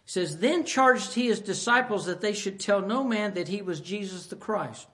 says, 0.05 0.39
Then 0.39 0.65
charged 0.65 1.13
he 1.13 1.27
his 1.27 1.39
disciples 1.39 2.05
that 2.05 2.21
they 2.21 2.33
should 2.33 2.59
tell 2.59 2.81
no 2.81 3.03
man 3.03 3.33
that 3.36 3.47
he 3.47 3.62
was 3.62 3.79
Jesus 3.79 4.27
the 4.27 4.36
Christ. 4.36 4.88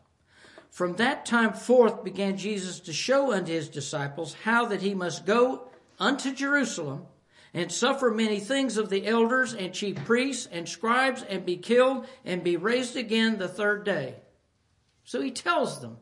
From 0.69 0.95
that 0.97 1.25
time 1.25 1.53
forth 1.53 2.03
began 2.03 2.37
Jesus 2.37 2.79
to 2.81 2.93
show 2.93 3.33
unto 3.33 3.51
his 3.51 3.69
disciples 3.69 4.35
how 4.43 4.65
that 4.65 4.81
he 4.81 4.93
must 4.93 5.25
go 5.25 5.69
unto 5.99 6.33
Jerusalem 6.33 7.05
and 7.53 7.71
suffer 7.71 8.11
many 8.11 8.39
things 8.39 8.77
of 8.77 8.89
the 8.89 9.07
elders 9.07 9.53
and 9.53 9.73
chief 9.73 10.03
priests 10.05 10.47
and 10.51 10.69
scribes 10.69 11.23
and 11.23 11.45
be 11.45 11.57
killed 11.57 12.05
and 12.23 12.43
be 12.43 12.57
raised 12.57 12.95
again 12.95 13.37
the 13.37 13.47
third 13.47 13.83
day. 13.83 14.15
So 15.03 15.21
he 15.21 15.31
tells 15.31 15.81
them 15.81 15.97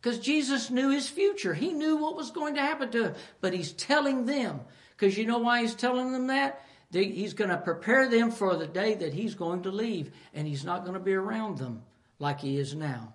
because 0.00 0.20
Jesus 0.20 0.70
knew 0.70 0.90
his 0.90 1.08
future. 1.08 1.54
He 1.54 1.72
knew 1.72 1.96
what 1.96 2.16
was 2.16 2.30
going 2.30 2.54
to 2.54 2.60
happen 2.60 2.90
to 2.92 3.08
him, 3.08 3.14
but 3.40 3.52
he's 3.52 3.72
telling 3.72 4.26
them 4.26 4.60
because 4.96 5.16
you 5.16 5.26
know 5.26 5.38
why 5.38 5.62
he's 5.62 5.74
telling 5.74 6.12
them 6.12 6.28
that? 6.28 6.64
He's 6.90 7.34
going 7.34 7.50
to 7.50 7.56
prepare 7.56 8.08
them 8.08 8.30
for 8.30 8.54
the 8.54 8.68
day 8.68 8.94
that 8.94 9.12
he's 9.12 9.34
going 9.34 9.62
to 9.62 9.70
leave 9.70 10.12
and 10.32 10.46
he's 10.46 10.64
not 10.64 10.82
going 10.82 10.94
to 10.94 11.00
be 11.00 11.14
around 11.14 11.58
them 11.58 11.82
like 12.20 12.40
he 12.40 12.56
is 12.56 12.74
now. 12.74 13.14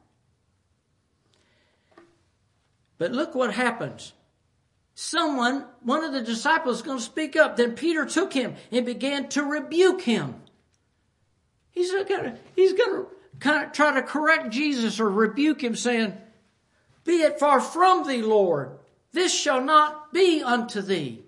But 2.97 3.13
look 3.13 3.35
what 3.35 3.53
happens 3.53 4.13
someone, 4.99 5.65
one 5.81 6.03
of 6.03 6.11
the 6.11 6.21
disciples, 6.21 6.77
is 6.77 6.81
going 6.81 6.97
to 6.97 7.03
speak 7.03 7.37
up. 7.37 7.55
Then 7.55 7.73
Peter 7.73 8.05
took 8.05 8.33
him 8.33 8.55
and 8.69 8.85
began 8.85 9.29
to 9.29 9.43
rebuke 9.43 10.01
him. 10.01 10.35
He's 11.71 11.91
going 11.93 12.05
to, 12.07 12.37
he's 12.53 12.73
going 12.73 13.03
to 13.03 13.07
kind 13.39 13.65
of 13.65 13.71
try 13.71 13.93
to 13.93 14.01
correct 14.01 14.49
Jesus 14.49 14.99
or 14.99 15.09
rebuke 15.09 15.63
him, 15.63 15.77
saying, 15.77 16.17
Be 17.05 17.21
it 17.21 17.39
far 17.39 17.61
from 17.61 18.05
thee, 18.05 18.21
Lord. 18.21 18.77
This 19.13 19.33
shall 19.33 19.61
not 19.61 20.11
be 20.11 20.43
unto 20.43 20.81
thee. 20.81 21.23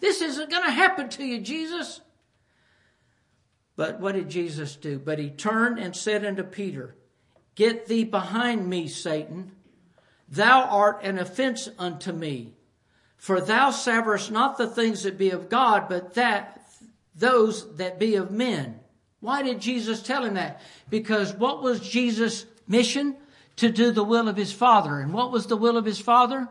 This 0.00 0.20
isn't 0.20 0.50
going 0.50 0.64
to 0.64 0.70
happen 0.70 1.08
to 1.10 1.24
you, 1.24 1.40
Jesus. 1.40 2.00
But 3.76 4.00
what 4.00 4.14
did 4.14 4.28
Jesus 4.28 4.76
do? 4.76 4.98
But 4.98 5.18
he 5.18 5.30
turned 5.30 5.78
and 5.78 5.94
said 5.94 6.24
unto 6.24 6.42
Peter, 6.42 6.96
Get 7.54 7.86
thee 7.86 8.04
behind 8.04 8.68
me, 8.68 8.88
Satan. 8.88 9.52
Thou 10.28 10.62
art 10.64 11.02
an 11.02 11.18
offense 11.18 11.68
unto 11.78 12.12
me. 12.12 12.54
For 13.16 13.40
thou 13.40 13.70
savourest 13.70 14.30
not 14.30 14.58
the 14.58 14.66
things 14.66 15.02
that 15.04 15.18
be 15.18 15.30
of 15.30 15.48
God, 15.48 15.88
but 15.88 16.14
that 16.14 16.60
those 17.14 17.76
that 17.76 17.98
be 17.98 18.16
of 18.16 18.30
men. 18.30 18.80
Why 19.20 19.42
did 19.42 19.60
Jesus 19.60 20.02
tell 20.02 20.24
him 20.24 20.34
that? 20.34 20.60
Because 20.90 21.32
what 21.32 21.62
was 21.62 21.80
Jesus' 21.80 22.44
mission? 22.68 23.16
To 23.56 23.70
do 23.70 23.90
the 23.90 24.04
will 24.04 24.28
of 24.28 24.36
his 24.36 24.52
Father. 24.52 25.00
And 25.00 25.14
what 25.14 25.32
was 25.32 25.46
the 25.46 25.56
will 25.56 25.78
of 25.78 25.86
his 25.86 25.98
Father? 25.98 26.46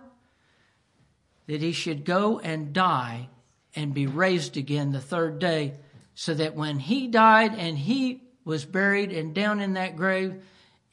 That 1.45 1.61
he 1.61 1.71
should 1.71 2.03
go 2.03 2.39
and 2.39 2.73
die 2.73 3.29
and 3.75 3.93
be 3.93 4.07
raised 4.07 4.57
again 4.57 4.91
the 4.91 5.01
third 5.01 5.39
day, 5.39 5.73
so 6.13 6.33
that 6.33 6.55
when 6.55 6.79
he 6.79 7.07
died 7.07 7.53
and 7.57 7.77
he 7.77 8.21
was 8.45 8.63
buried 8.63 9.11
and 9.11 9.33
down 9.33 9.59
in 9.59 9.73
that 9.73 9.95
grave, 9.95 10.41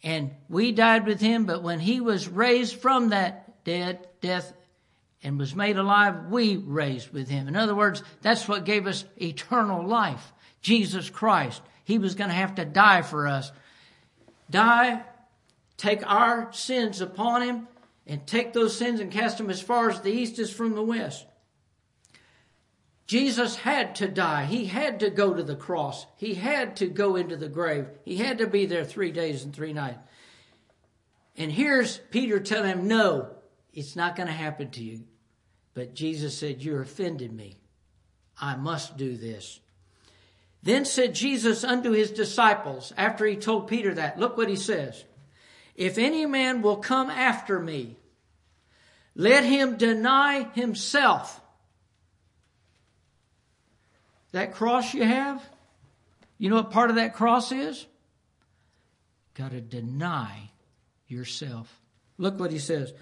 and 0.03 0.31
we 0.49 0.73
died 0.73 1.07
with 1.07 1.21
him, 1.21 1.45
but 1.45 1.63
when 1.63 1.79
he 1.79 2.01
was 2.01 2.29
raised 2.29 2.77
from 2.77 3.11
that 3.11 3.65
dead 3.65 4.07
death 4.21 4.53
and 5.23 5.39
was 5.39 5.55
made 5.55 5.77
alive, 5.77 6.27
we 6.31 6.57
raised 6.57 7.13
with 7.13 7.29
him. 7.29 7.47
In 7.47 7.55
other 7.55 7.75
words, 7.75 8.03
that's 8.23 8.49
what 8.49 8.65
gave 8.65 8.87
us 8.87 9.05
eternal 9.21 9.87
life. 9.87 10.33
Jesus 10.61 11.11
Christ. 11.11 11.63
He 11.85 11.99
was 11.99 12.15
going 12.15 12.31
to 12.31 12.35
have 12.35 12.57
to 12.57 12.65
die 12.65 13.03
for 13.03 13.27
us. 13.27 13.53
Die, 14.51 15.03
take 15.77 16.09
our 16.11 16.53
sins 16.53 17.01
upon 17.01 17.43
him, 17.43 17.69
and 18.07 18.27
take 18.27 18.53
those 18.53 18.77
sins 18.77 18.99
and 19.01 19.13
cast 19.13 19.39
them 19.39 19.51
as 19.51 19.61
far 19.61 19.91
as 19.91 20.01
the 20.01 20.11
east 20.11 20.39
is 20.39 20.53
from 20.53 20.75
the 20.75 20.83
west. 20.83 21.25
Jesus 23.07 23.57
had 23.57 23.97
to 23.97 24.09
die. 24.09 24.45
He 24.45 24.67
had 24.67 25.01
to 25.01 25.11
go 25.11 25.35
to 25.35 25.43
the 25.43 25.57
cross. 25.57 26.07
He 26.17 26.35
had 26.35 26.77
to 26.77 26.87
go 26.87 27.17
into 27.17 27.37
the 27.37 27.49
grave. 27.49 27.87
He 28.05 28.17
had 28.17 28.39
to 28.39 28.47
be 28.47 28.67
there 28.67 28.85
three 28.85 29.11
days 29.11 29.45
and 29.45 29.55
three 29.55 29.73
nights. 29.73 29.99
And 31.37 31.51
here's 31.51 31.99
Peter 31.99 32.41
telling 32.41 32.71
him, 32.71 32.89
No, 32.89 33.29
it's 33.73 33.97
not 33.97 34.17
going 34.17 34.29
to 34.29 34.33
happen 34.33 34.71
to 34.71 34.83
you. 34.83 35.05
But 35.75 35.95
Jesus 35.95 36.37
said, 36.37 36.63
"You're 36.63 36.83
offended 36.83 37.33
me. 37.33 37.57
I 38.41 38.57
must 38.57 38.97
do 38.97 39.17
this. 39.17 39.61
Then 40.63 40.85
said 40.85 41.15
Jesus 41.15 41.65
unto 41.65 41.91
his 41.91 42.11
disciples, 42.11 42.93
after 42.97 43.27
he 43.27 43.37
told 43.37 43.69
Peter 43.69 43.95
that, 43.95 44.19
look 44.19 44.37
what 44.37 44.49
he 44.49 44.57
says. 44.57 45.05
If 45.75 45.99
any 45.99 46.25
man 46.27 46.63
will 46.63 46.77
come 46.77 47.11
after 47.11 47.59
me, 47.59 47.97
let 49.15 49.45
him 49.45 49.77
deny 49.77 50.45
himself. 50.55 51.41
That 54.33 54.55
cross 54.55 54.95
you 54.95 55.05
have, 55.05 55.43
you 56.39 56.51
know 56.51 56.57
what 56.57 56.71
part 56.71 56.91
of 56.91 56.97
that 56.97 57.15
cross 57.15 57.53
is? 57.53 57.87
Got 59.35 59.53
to 59.53 59.61
deny 59.61 60.51
yourself. 61.07 61.81
Look 62.19 62.41
what 62.41 62.51
he 62.51 62.59
says. 62.59 62.93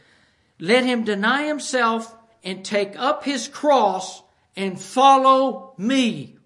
Let 0.58 0.84
him 0.84 1.04
deny 1.04 1.46
himself 1.46 2.14
and 2.44 2.64
take 2.64 2.98
up 2.98 3.24
his 3.24 3.48
cross 3.48 4.22
and 4.56 4.80
follow 4.80 5.74
me. 5.78 6.36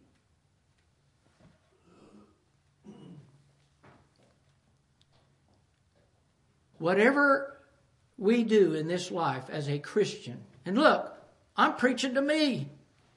Whatever 6.78 7.58
we 8.18 8.44
do 8.44 8.74
in 8.74 8.86
this 8.86 9.10
life 9.10 9.44
as 9.48 9.68
a 9.68 9.78
Christian, 9.78 10.44
and 10.66 10.76
look, 10.76 11.12
I'm 11.56 11.74
preaching 11.74 12.14
to 12.14 12.22
me. 12.22 12.68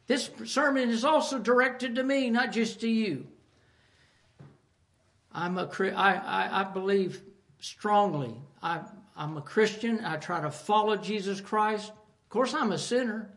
This 0.08 0.30
sermon 0.46 0.89
is 0.89 1.04
also 1.04 1.38
directed 1.38 1.96
to 1.96 2.04
me, 2.04 2.30
not 2.30 2.52
just 2.52 2.82
to 2.82 2.89
you. 2.89 3.28
I'm 5.34 5.58
a, 5.58 5.70
I, 5.96 6.13
I, 6.13 6.62
I 6.62 6.63
believe 6.63 7.22
strongly. 7.60 8.34
I, 8.63 8.82
I'm 9.15 9.38
a 9.38 9.41
Christian. 9.41 10.04
I 10.04 10.15
try 10.15 10.41
to 10.41 10.50
follow 10.50 10.96
Jesus 10.96 11.41
Christ. 11.41 11.89
Of 11.89 12.30
course, 12.30 12.54
I'm 12.54 12.72
a 12.72 12.78
sinner. 12.78 13.30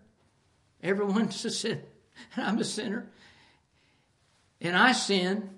Everyone's 0.82 1.44
a 1.44 1.50
sinner. 1.50 1.82
I'm 2.36 2.58
a 2.58 2.64
sinner. 2.64 3.10
And 4.60 4.76
I 4.76 4.92
sin. 4.92 5.50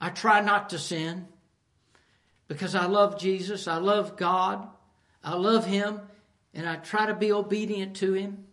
I 0.00 0.10
try 0.10 0.40
not 0.40 0.70
to 0.70 0.78
sin 0.78 1.26
because 2.48 2.74
I 2.74 2.86
love 2.86 3.18
Jesus. 3.18 3.68
I 3.68 3.76
love 3.76 4.16
God. 4.16 4.66
I 5.22 5.34
love 5.34 5.66
Him. 5.66 6.00
And 6.54 6.68
I 6.68 6.76
try 6.76 7.06
to 7.06 7.14
be 7.14 7.32
obedient 7.32 7.96
to 7.96 8.14
Him. 8.14 8.46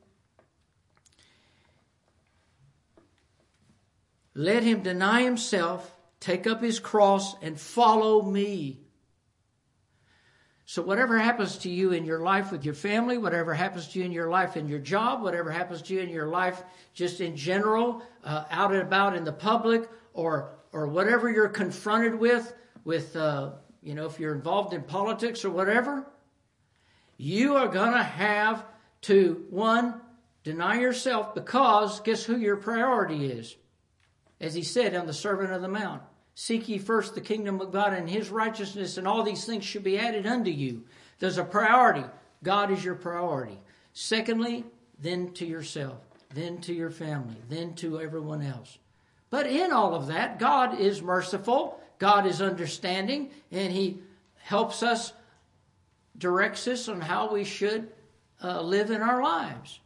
Let 4.36 4.64
him 4.64 4.82
deny 4.82 5.24
himself, 5.24 5.96
take 6.20 6.48
up 6.48 6.62
his 6.62 6.80
cross, 6.80 7.36
and 7.42 7.60
follow 7.60 8.22
me. 8.22 8.80
So, 10.66 10.82
whatever 10.82 11.20
happens 11.20 11.58
to 11.60 11.70
you 11.70 11.92
in 11.92 12.06
your 12.06 12.22
life 12.22 12.52
with 12.52 12.66
your 12.66 12.74
family, 12.74 13.18
whatever 13.18 13.54
happens 13.54 13.90
to 13.90 14.00
you 14.00 14.06
in 14.06 14.12
your 14.12 14.30
life 14.30 14.58
in 14.58 14.68
your 14.68 14.80
job, 14.80 15.22
whatever 15.22 15.52
happens 15.52 15.82
to 15.84 15.94
you 15.94 16.00
in 16.00 16.10
your 16.10 16.28
life 16.28 16.64
just 16.94 17.22
in 17.22 17.36
general, 17.36 18.02
uh, 18.24 18.46
out 18.50 18.72
and 18.72 18.82
about 18.82 19.16
in 19.16 19.24
the 19.24 19.34
public, 19.34 19.90
or 20.14 20.56
or 20.72 20.88
whatever 20.88 21.30
you're 21.30 21.50
confronted 21.50 22.16
with, 22.16 22.54
with 22.86 23.16
uh, 23.16 23.52
you 23.84 23.94
know, 23.94 24.06
if 24.06 24.20
you're 24.20 24.34
involved 24.34 24.74
in 24.74 24.82
politics 24.82 25.46
or 25.46 25.52
whatever, 25.52 26.08
you 27.18 27.56
are 27.56 27.68
going 27.68 27.94
to 27.94 28.04
have 28.04 28.66
to 29.02 29.46
one 29.50 30.02
deny 30.44 30.80
yourself 30.80 31.36
because 31.36 32.00
guess 32.00 32.24
who 32.24 32.38
your 32.38 32.56
priority 32.58 33.26
is? 33.26 33.56
As 34.44 34.54
he 34.54 34.62
said 34.62 34.94
on 34.94 35.08
the 35.08 35.14
Sermon 35.14 35.52
of 35.54 35.62
the 35.62 35.70
Mount. 35.70 36.02
Seek 36.36 36.68
ye 36.68 36.78
first 36.78 37.16
the 37.16 37.22
kingdom 37.22 37.62
of 37.62 37.72
God 37.72 37.94
and 37.94 38.10
his 38.10 38.30
righteousness, 38.30 38.98
and 38.98 39.08
all 39.08 39.24
these 39.24 39.46
things 39.46 39.64
should 39.64 39.84
be 39.84 39.98
added 39.98 40.28
unto 40.28 40.52
you. 40.52 40.84
There's 41.20 41.38
a 41.38 41.46
priority. 41.46 42.04
God 42.44 42.70
is 42.70 42.84
your 42.84 42.96
priority. 42.96 43.58
Secondly, 43.94 44.66
then 45.00 45.32
to 45.34 45.46
yourself, 45.46 46.02
then 46.34 46.60
to 46.62 46.74
your 46.74 46.90
family, 46.90 47.38
then 47.48 47.74
to 47.76 48.02
everyone 48.02 48.42
else. 48.42 48.78
But 49.30 49.48
in 49.48 49.72
all 49.72 49.96
of 49.96 50.08
that, 50.08 50.40
God 50.40 50.80
is 50.80 51.02
merciful, 51.02 51.80
God 51.98 52.26
is 52.26 52.42
understanding, 52.42 53.30
and 53.52 53.72
he 53.72 54.00
helps 54.40 54.84
us, 54.84 55.14
directs 56.18 56.68
us 56.68 56.90
on 56.90 57.00
how 57.00 57.32
we 57.32 57.46
should 57.46 57.90
uh, 58.44 58.62
live 58.62 58.92
in 58.92 59.02
our 59.02 59.24
lives. 59.24 59.80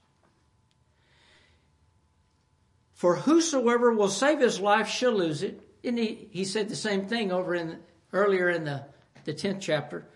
For 2.97 3.15
whosoever 3.15 3.93
will 3.93 4.09
save 4.09 4.39
his 4.39 4.59
life 4.59 4.89
shall 4.89 5.11
lose 5.11 5.43
it. 5.43 5.61
And 5.83 5.99
he, 5.99 6.29
he 6.31 6.43
said 6.43 6.67
the 6.67 6.75
same 6.75 7.05
thing 7.05 7.31
over 7.31 7.53
in 7.53 7.77
earlier 8.11 8.49
in 8.49 8.63
the, 8.63 8.85
the 9.23 9.35
10th 9.35 9.61
chapter. 9.61 10.07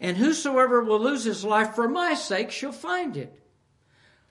And 0.00 0.16
whosoever 0.16 0.82
will 0.82 0.98
lose 0.98 1.22
his 1.22 1.44
life 1.44 1.76
for 1.76 1.88
my 1.88 2.14
sake 2.14 2.50
shall 2.50 2.72
find 2.72 3.16
it. 3.16 3.40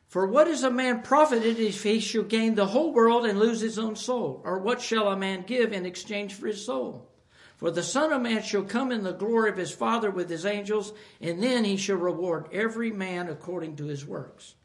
For 0.09 0.27
what 0.27 0.49
is 0.49 0.63
a 0.63 0.69
man 0.69 1.03
profited 1.03 1.57
if 1.57 1.83
he 1.83 2.01
shall 2.01 2.23
gain 2.23 2.55
the 2.55 2.67
whole 2.67 2.91
world 2.91 3.25
and 3.25 3.39
lose 3.39 3.61
his 3.61 3.79
own 3.79 3.95
soul? 3.95 4.41
Or 4.43 4.59
what 4.59 4.81
shall 4.81 5.07
a 5.07 5.15
man 5.15 5.45
give 5.47 5.71
in 5.71 5.85
exchange 5.85 6.33
for 6.33 6.47
his 6.47 6.65
soul? 6.65 7.09
For 7.55 7.71
the 7.71 7.81
Son 7.81 8.11
of 8.11 8.21
Man 8.21 8.43
shall 8.43 8.63
come 8.63 8.91
in 8.91 9.03
the 9.03 9.13
glory 9.13 9.49
of 9.49 9.55
his 9.55 9.71
Father 9.71 10.11
with 10.11 10.29
his 10.29 10.45
angels, 10.45 10.91
and 11.21 11.41
then 11.41 11.63
he 11.63 11.77
shall 11.77 11.95
reward 11.95 12.49
every 12.51 12.91
man 12.91 13.29
according 13.29 13.77
to 13.77 13.85
his 13.85 14.05
works. 14.05 14.55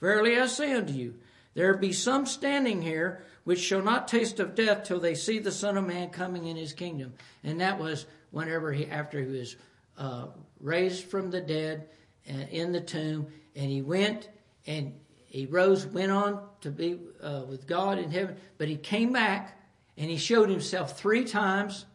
Verily 0.00 0.38
I 0.38 0.46
say 0.48 0.74
unto 0.74 0.92
you, 0.92 1.14
there 1.54 1.74
be 1.76 1.92
some 1.92 2.26
standing 2.26 2.82
here 2.82 3.24
which 3.44 3.60
shall 3.60 3.82
not 3.82 4.08
taste 4.08 4.40
of 4.40 4.54
death 4.54 4.84
till 4.84 5.00
they 5.00 5.14
see 5.14 5.38
the 5.38 5.52
Son 5.52 5.76
of 5.76 5.86
Man 5.86 6.10
coming 6.10 6.46
in 6.46 6.56
his 6.56 6.72
kingdom. 6.72 7.14
And 7.42 7.60
that 7.60 7.78
was 7.78 8.06
whenever 8.30 8.72
he, 8.72 8.86
after 8.86 9.20
he 9.20 9.38
was 9.38 9.56
uh, 9.96 10.26
raised 10.60 11.04
from 11.04 11.30
the 11.30 11.40
dead 11.40 11.88
uh, 12.28 12.32
in 12.50 12.72
the 12.72 12.80
tomb, 12.80 13.28
and 13.54 13.70
he 13.70 13.82
went 13.82 14.28
and 14.66 14.94
he 15.26 15.46
rose, 15.46 15.86
went 15.86 16.10
on 16.10 16.40
to 16.62 16.70
be 16.70 16.98
uh, 17.22 17.42
with 17.48 17.66
God 17.66 17.98
in 17.98 18.10
heaven, 18.10 18.36
but 18.56 18.68
he 18.68 18.76
came 18.76 19.12
back 19.12 19.60
and 19.96 20.10
he 20.10 20.16
showed 20.16 20.48
himself 20.48 20.98
three 20.98 21.24
times 21.24 21.86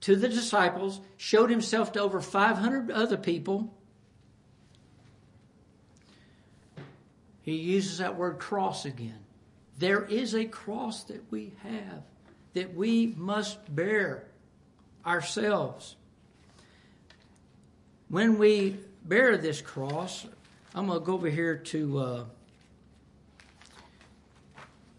to 0.00 0.16
the 0.16 0.28
disciples, 0.28 1.00
showed 1.16 1.50
himself 1.50 1.92
to 1.92 2.00
over 2.00 2.20
500 2.20 2.90
other 2.90 3.16
people 3.16 3.77
He 7.48 7.54
uses 7.54 7.96
that 7.96 8.18
word 8.18 8.38
cross 8.38 8.84
again. 8.84 9.20
There 9.78 10.04
is 10.04 10.34
a 10.34 10.44
cross 10.44 11.04
that 11.04 11.22
we 11.30 11.54
have 11.62 12.02
that 12.52 12.74
we 12.74 13.14
must 13.16 13.74
bear 13.74 14.24
ourselves. 15.06 15.96
When 18.10 18.36
we 18.36 18.76
bear 19.02 19.38
this 19.38 19.62
cross, 19.62 20.26
I'm 20.74 20.88
going 20.88 21.00
to 21.00 21.06
go 21.06 21.14
over 21.14 21.30
here 21.30 21.56
to 21.56 21.98
uh, 21.98 22.24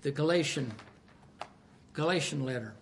the 0.02 0.10
Galatian 0.10 0.74
Galatian 1.94 2.46
letter. 2.46 2.74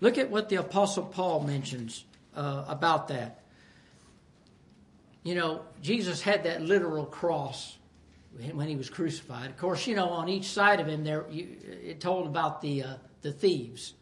Look 0.00 0.18
at 0.18 0.28
what 0.28 0.48
the 0.48 0.56
Apostle 0.56 1.04
Paul 1.04 1.44
mentions 1.44 2.04
uh, 2.34 2.64
about 2.66 3.06
that. 3.08 3.44
You 5.22 5.36
know, 5.36 5.60
Jesus 5.82 6.20
had 6.20 6.42
that 6.42 6.62
literal 6.62 7.06
cross 7.06 7.77
when 8.52 8.68
he 8.68 8.76
was 8.76 8.88
crucified. 8.88 9.50
Of 9.50 9.56
course, 9.56 9.86
you 9.86 9.96
know, 9.96 10.08
on 10.08 10.28
each 10.28 10.46
side 10.46 10.80
of 10.80 10.86
him, 10.86 11.04
there 11.04 11.26
you, 11.30 11.56
it 11.64 12.00
told 12.00 12.26
about 12.26 12.60
the 12.60 12.82
uh, 12.82 12.94
the 13.22 13.32
thieves. 13.32 13.94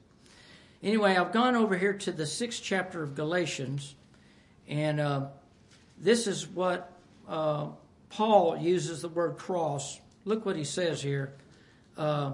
Anyway, 0.83 1.16
I've 1.16 1.33
gone 1.33 1.57
over 1.57 1.77
here 1.77 1.94
to 1.94 2.12
the 2.12 2.27
sixth 2.27 2.62
chapter 2.62 3.03
of 3.03 3.14
Galatians, 3.14 3.94
and 4.68 5.01
uh, 5.01 5.27
this 5.99 6.27
is 6.27 6.46
what 6.46 6.92
uh, 7.29 7.68
Paul 8.11 8.59
uses 8.59 9.03
the 9.03 9.09
word 9.09 9.38
cross. 9.38 10.01
Look 10.25 10.44
what 10.44 10.57
he 10.57 10.64
says 10.64 11.03
here. 11.03 11.33
Uh, 11.96 12.33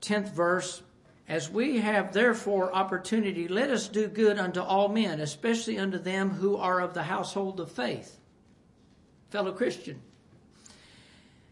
tenth 0.00 0.30
verse 0.32 0.82
as 1.30 1.48
we 1.48 1.78
have 1.78 2.12
therefore 2.12 2.74
opportunity, 2.74 3.46
let 3.46 3.70
us 3.70 3.86
do 3.86 4.08
good 4.08 4.36
unto 4.36 4.60
all 4.60 4.88
men, 4.88 5.20
especially 5.20 5.78
unto 5.78 5.96
them 5.96 6.30
who 6.30 6.56
are 6.56 6.80
of 6.80 6.92
the 6.92 7.04
household 7.04 7.60
of 7.60 7.70
faith. 7.70 8.18
Fellow 9.30 9.52
Christian. 9.52 10.02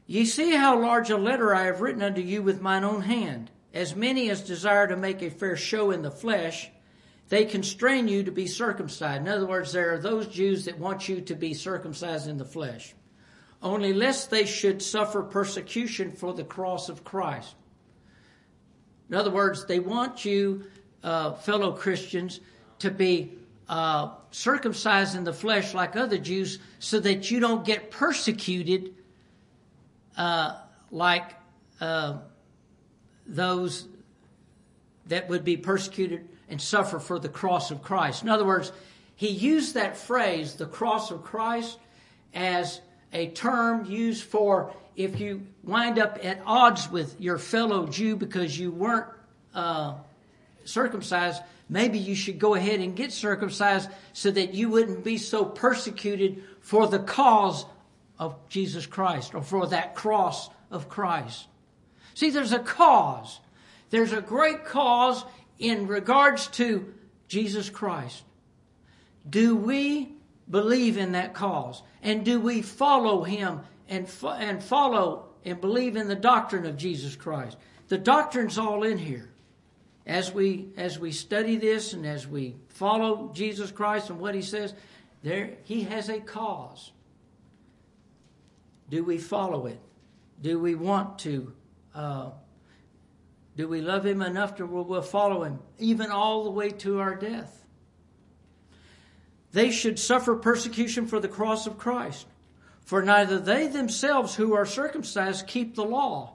Ye 0.08 0.24
see 0.24 0.56
how 0.56 0.80
large 0.80 1.10
a 1.10 1.16
letter 1.16 1.54
I 1.54 1.66
have 1.66 1.80
written 1.80 2.02
unto 2.02 2.20
you 2.20 2.42
with 2.42 2.60
mine 2.60 2.82
own 2.82 3.02
hand. 3.02 3.52
As 3.72 3.94
many 3.94 4.30
as 4.30 4.40
desire 4.40 4.88
to 4.88 4.96
make 4.96 5.22
a 5.22 5.30
fair 5.30 5.56
show 5.56 5.92
in 5.92 6.02
the 6.02 6.10
flesh, 6.10 6.72
they 7.28 7.44
constrain 7.44 8.08
you 8.08 8.24
to 8.24 8.32
be 8.32 8.48
circumcised. 8.48 9.22
In 9.22 9.28
other 9.28 9.46
words, 9.46 9.70
there 9.70 9.94
are 9.94 9.98
those 9.98 10.26
Jews 10.26 10.64
that 10.64 10.80
want 10.80 11.08
you 11.08 11.20
to 11.20 11.36
be 11.36 11.54
circumcised 11.54 12.26
in 12.26 12.38
the 12.38 12.44
flesh. 12.44 12.96
Only 13.62 13.92
lest 13.92 14.28
they 14.28 14.44
should 14.44 14.82
suffer 14.82 15.22
persecution 15.22 16.10
for 16.10 16.34
the 16.34 16.42
cross 16.42 16.88
of 16.88 17.04
Christ. 17.04 17.54
In 19.08 19.14
other 19.14 19.30
words, 19.30 19.64
they 19.64 19.78
want 19.80 20.24
you, 20.24 20.64
uh, 21.02 21.32
fellow 21.32 21.72
Christians, 21.72 22.40
to 22.80 22.90
be 22.90 23.32
uh, 23.68 24.10
circumcised 24.30 25.16
in 25.16 25.24
the 25.24 25.32
flesh 25.32 25.74
like 25.74 25.96
other 25.96 26.18
Jews 26.18 26.58
so 26.78 27.00
that 27.00 27.30
you 27.30 27.40
don't 27.40 27.64
get 27.64 27.90
persecuted 27.90 28.94
uh, 30.16 30.56
like 30.90 31.34
uh, 31.80 32.18
those 33.26 33.86
that 35.06 35.28
would 35.28 35.44
be 35.44 35.56
persecuted 35.56 36.28
and 36.48 36.60
suffer 36.60 36.98
for 36.98 37.18
the 37.18 37.28
cross 37.28 37.70
of 37.70 37.82
Christ. 37.82 38.22
In 38.22 38.28
other 38.28 38.44
words, 38.44 38.72
he 39.16 39.28
used 39.28 39.74
that 39.74 39.96
phrase, 39.96 40.54
the 40.54 40.66
cross 40.66 41.10
of 41.10 41.22
Christ, 41.22 41.78
as 42.34 42.80
a 43.12 43.28
term 43.28 43.84
used 43.84 44.24
for 44.24 44.74
if 44.98 45.20
you 45.20 45.46
wind 45.62 45.96
up 46.00 46.18
at 46.24 46.42
odds 46.44 46.90
with 46.90 47.18
your 47.20 47.38
fellow 47.38 47.86
Jew 47.86 48.16
because 48.16 48.58
you 48.58 48.72
weren't 48.72 49.06
uh, 49.54 49.94
circumcised, 50.64 51.40
maybe 51.68 52.00
you 52.00 52.16
should 52.16 52.40
go 52.40 52.56
ahead 52.56 52.80
and 52.80 52.96
get 52.96 53.12
circumcised 53.12 53.88
so 54.12 54.32
that 54.32 54.54
you 54.54 54.68
wouldn't 54.68 55.04
be 55.04 55.16
so 55.16 55.44
persecuted 55.44 56.42
for 56.60 56.88
the 56.88 56.98
cause 56.98 57.64
of 58.18 58.36
Jesus 58.48 58.86
Christ 58.86 59.36
or 59.36 59.42
for 59.42 59.68
that 59.68 59.94
cross 59.94 60.50
of 60.68 60.88
Christ. 60.88 61.46
See, 62.14 62.30
there's 62.30 62.52
a 62.52 62.58
cause. 62.58 63.38
There's 63.90 64.12
a 64.12 64.20
great 64.20 64.64
cause 64.64 65.24
in 65.60 65.86
regards 65.86 66.48
to 66.48 66.92
Jesus 67.28 67.70
Christ. 67.70 68.24
Do 69.30 69.54
we 69.54 70.12
believe 70.50 70.96
in 70.96 71.12
that 71.12 71.34
cause? 71.34 71.82
And 72.02 72.24
do 72.24 72.40
we 72.40 72.62
follow 72.62 73.22
him 73.22 73.60
and, 73.88 74.08
fo- 74.08 74.30
and 74.30 74.62
follow 74.62 75.26
and 75.44 75.60
believe 75.60 75.96
in 75.96 76.08
the 76.08 76.14
doctrine 76.14 76.66
of 76.66 76.76
Jesus 76.76 77.16
Christ. 77.16 77.56
The 77.88 77.98
doctrine's 77.98 78.58
all 78.58 78.82
in 78.82 78.98
here. 78.98 79.30
As 80.06 80.32
we 80.32 80.68
as 80.78 80.98
we 80.98 81.12
study 81.12 81.56
this 81.56 81.92
and 81.92 82.06
as 82.06 82.26
we 82.26 82.56
follow 82.68 83.30
Jesus 83.34 83.70
Christ 83.70 84.08
and 84.08 84.18
what 84.18 84.34
he 84.34 84.40
says, 84.40 84.72
there 85.22 85.58
he 85.64 85.82
has 85.82 86.08
a 86.08 86.18
cause. 86.18 86.92
Do 88.88 89.04
we 89.04 89.18
follow 89.18 89.66
it? 89.66 89.78
Do 90.40 90.58
we 90.58 90.74
want 90.74 91.18
to? 91.20 91.52
Uh, 91.94 92.30
do 93.56 93.68
we 93.68 93.80
love 93.80 94.06
him 94.06 94.22
enough 94.22 94.56
to 94.56 94.66
we'll 94.66 95.02
follow 95.02 95.42
him, 95.42 95.58
even 95.78 96.10
all 96.10 96.44
the 96.44 96.50
way 96.50 96.70
to 96.70 97.00
our 97.00 97.14
death? 97.14 97.66
They 99.52 99.70
should 99.70 99.98
suffer 99.98 100.36
persecution 100.36 101.06
for 101.06 101.20
the 101.20 101.28
cross 101.28 101.66
of 101.66 101.76
Christ. 101.76 102.26
For 102.88 103.02
neither 103.02 103.38
they 103.38 103.66
themselves 103.66 104.34
who 104.34 104.54
are 104.54 104.64
circumcised 104.64 105.46
keep 105.46 105.74
the 105.74 105.84
law, 105.84 106.32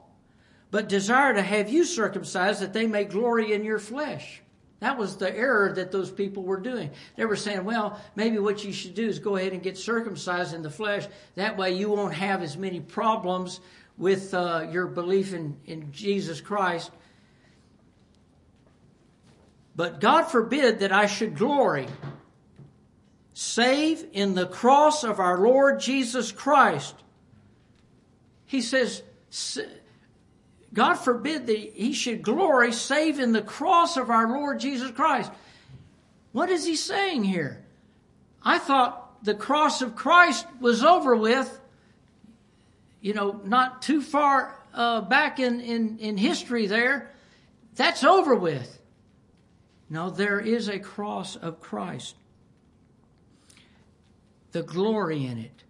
but 0.70 0.88
desire 0.88 1.34
to 1.34 1.42
have 1.42 1.68
you 1.68 1.84
circumcised 1.84 2.60
that 2.60 2.72
they 2.72 2.86
may 2.86 3.06
glory 3.06 3.52
in 3.52 3.64
your 3.64 3.80
flesh. 3.80 4.40
That 4.78 4.96
was 4.96 5.16
the 5.16 5.36
error 5.36 5.72
that 5.72 5.90
those 5.90 6.12
people 6.12 6.44
were 6.44 6.60
doing. 6.60 6.92
They 7.16 7.24
were 7.24 7.34
saying, 7.34 7.64
well, 7.64 8.00
maybe 8.14 8.38
what 8.38 8.64
you 8.64 8.72
should 8.72 8.94
do 8.94 9.04
is 9.04 9.18
go 9.18 9.34
ahead 9.34 9.52
and 9.52 9.64
get 9.64 9.76
circumcised 9.76 10.54
in 10.54 10.62
the 10.62 10.70
flesh. 10.70 11.08
That 11.34 11.56
way 11.56 11.72
you 11.72 11.90
won't 11.90 12.14
have 12.14 12.40
as 12.40 12.56
many 12.56 12.78
problems 12.78 13.58
with 13.98 14.32
uh, 14.32 14.68
your 14.70 14.86
belief 14.86 15.34
in, 15.34 15.56
in 15.66 15.90
Jesus 15.90 16.40
Christ. 16.40 16.92
But 19.74 20.00
God 20.00 20.26
forbid 20.26 20.78
that 20.78 20.92
I 20.92 21.06
should 21.06 21.36
glory 21.36 21.88
save 23.34 24.06
in 24.12 24.34
the 24.34 24.46
cross 24.46 25.02
of 25.02 25.18
our 25.18 25.38
Lord 25.38 25.80
Jesus 25.80 26.30
Christ. 26.30 26.94
He 28.46 28.62
says, 28.62 29.02
God 30.72 30.94
forbid 30.94 31.48
that 31.48 31.58
he 31.58 31.92
should 31.92 32.22
glory 32.22 32.72
save 32.72 33.18
in 33.18 33.32
the 33.32 33.42
cross 33.42 33.96
of 33.96 34.08
our 34.08 34.28
Lord 34.28 34.60
Jesus 34.60 34.92
Christ. 34.92 35.32
What 36.30 36.48
is 36.48 36.64
he 36.64 36.76
saying 36.76 37.24
here? 37.24 37.64
I 38.42 38.58
thought 38.58 39.24
the 39.24 39.34
cross 39.34 39.82
of 39.82 39.96
Christ 39.96 40.46
was 40.60 40.84
over 40.84 41.16
with, 41.16 41.60
you 43.00 43.14
know, 43.14 43.40
not 43.44 43.82
too 43.82 44.00
far 44.00 44.56
uh, 44.72 45.00
back 45.00 45.40
in, 45.40 45.60
in, 45.60 45.98
in 45.98 46.16
history 46.16 46.66
there. 46.66 47.10
That's 47.74 48.04
over 48.04 48.36
with. 48.36 48.78
No, 49.90 50.10
there 50.10 50.38
is 50.38 50.68
a 50.68 50.78
cross 50.78 51.34
of 51.34 51.60
Christ 51.60 52.14
the 54.54 54.62
glory 54.62 55.26
in 55.26 55.36
it. 55.38 55.64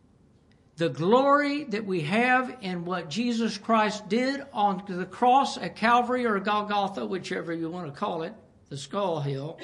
The 0.77 0.91
glory 0.91 1.65
that 1.65 1.87
we 1.87 2.03
have 2.03 2.59
in 2.61 2.85
what 2.85 3.09
Jesus 3.09 3.57
Christ 3.57 4.11
did 4.11 4.45
on 4.53 4.85
the 4.87 5.07
cross 5.07 5.57
at 5.57 5.75
Calvary 5.75 6.27
or 6.27 6.39
Golgotha, 6.39 7.07
whichever 7.07 7.55
you 7.55 7.71
want 7.71 7.87
to 7.87 7.99
call 7.99 8.25
it, 8.25 8.35
the 8.69 8.77
skull 8.77 9.21
hill. 9.21 9.59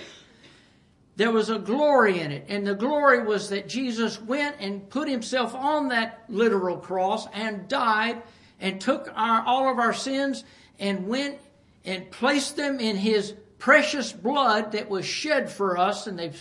There 1.17 1.31
was 1.31 1.51
a 1.51 1.59
glory 1.59 2.21
in 2.21 2.33
it. 2.33 2.47
And 2.49 2.67
the 2.67 2.75
glory 2.75 3.23
was 3.23 3.51
that 3.51 3.69
Jesus 3.69 4.19
went 4.19 4.57
and 4.59 4.89
put 4.89 5.07
himself 5.07 5.55
on 5.55 5.89
that 5.89 6.25
literal 6.31 6.79
cross 6.79 7.27
and 7.35 7.69
died 7.69 8.23
and 8.59 8.81
took 8.81 9.13
our, 9.15 9.43
all 9.43 9.71
of 9.71 9.79
our 9.79 9.93
sins 9.93 10.45
and 10.79 11.07
went 11.07 11.39
and 11.85 12.11
placed 12.11 12.57
them 12.57 12.81
in 12.81 12.97
his 12.97 13.35
precious 13.59 14.15
blood 14.15 14.73
that 14.73 14.89
was 14.89 15.05
shed 15.05 15.51
for 15.51 15.77
us. 15.77 16.07
And 16.07 16.19
they 16.19 16.33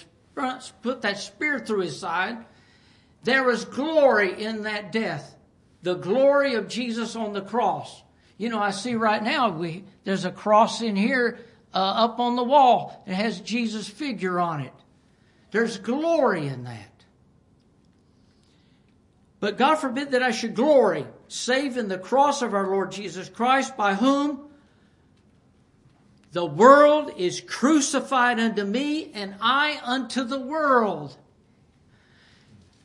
put 0.81 1.01
that 1.01 1.17
spear 1.17 1.59
through 1.59 1.81
his 1.81 1.99
side 1.99 2.45
there 3.23 3.49
is 3.49 3.65
glory 3.65 4.41
in 4.41 4.63
that 4.63 4.91
death. 4.91 5.35
The 5.81 5.95
glory 5.95 6.55
of 6.55 6.67
Jesus 6.67 7.15
on 7.15 7.33
the 7.33 7.41
cross. 7.41 8.03
You 8.37 8.49
know, 8.49 8.59
I 8.59 8.71
see 8.71 8.95
right 8.95 9.21
now 9.21 9.49
we 9.49 9.83
there's 10.03 10.25
a 10.25 10.31
cross 10.31 10.81
in 10.81 10.95
here 10.95 11.39
uh, 11.73 11.77
up 11.77 12.19
on 12.19 12.35
the 12.35 12.43
wall. 12.43 13.03
It 13.05 13.13
has 13.13 13.41
Jesus' 13.41 13.87
figure 13.87 14.39
on 14.39 14.61
it. 14.61 14.73
There's 15.51 15.77
glory 15.77 16.47
in 16.47 16.63
that. 16.65 16.85
But 19.39 19.57
God 19.57 19.75
forbid 19.75 20.11
that 20.11 20.23
I 20.23 20.31
should 20.31 20.53
glory, 20.53 21.05
save 21.27 21.77
in 21.77 21.87
the 21.87 21.97
cross 21.97 22.41
of 22.41 22.53
our 22.53 22.67
Lord 22.67 22.91
Jesus 22.91 23.29
Christ, 23.29 23.77
by 23.77 23.95
whom 23.95 24.49
the 26.31 26.45
world 26.45 27.13
is 27.17 27.41
crucified 27.41 28.39
unto 28.39 28.63
me, 28.63 29.11
and 29.13 29.35
I 29.41 29.79
unto 29.83 30.23
the 30.23 30.39
world. 30.39 31.17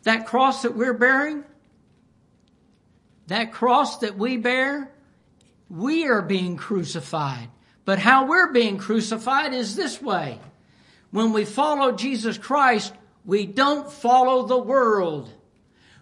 That 0.04 0.26
cross 0.26 0.62
that 0.62 0.76
we're 0.76 0.94
bearing, 0.94 1.44
that 3.26 3.52
cross 3.52 3.98
that 3.98 4.16
we 4.16 4.36
bear, 4.36 4.90
we 5.68 6.06
are 6.06 6.22
being 6.22 6.56
crucified. 6.56 7.48
But 7.84 7.98
how 7.98 8.26
we're 8.26 8.52
being 8.52 8.78
crucified 8.78 9.52
is 9.52 9.76
this 9.76 10.00
way. 10.00 10.38
When 11.10 11.32
we 11.32 11.44
follow 11.44 11.92
Jesus 11.92 12.38
Christ, 12.38 12.92
we 13.24 13.46
don't 13.46 13.90
follow 13.90 14.46
the 14.46 14.58
world. 14.58 15.30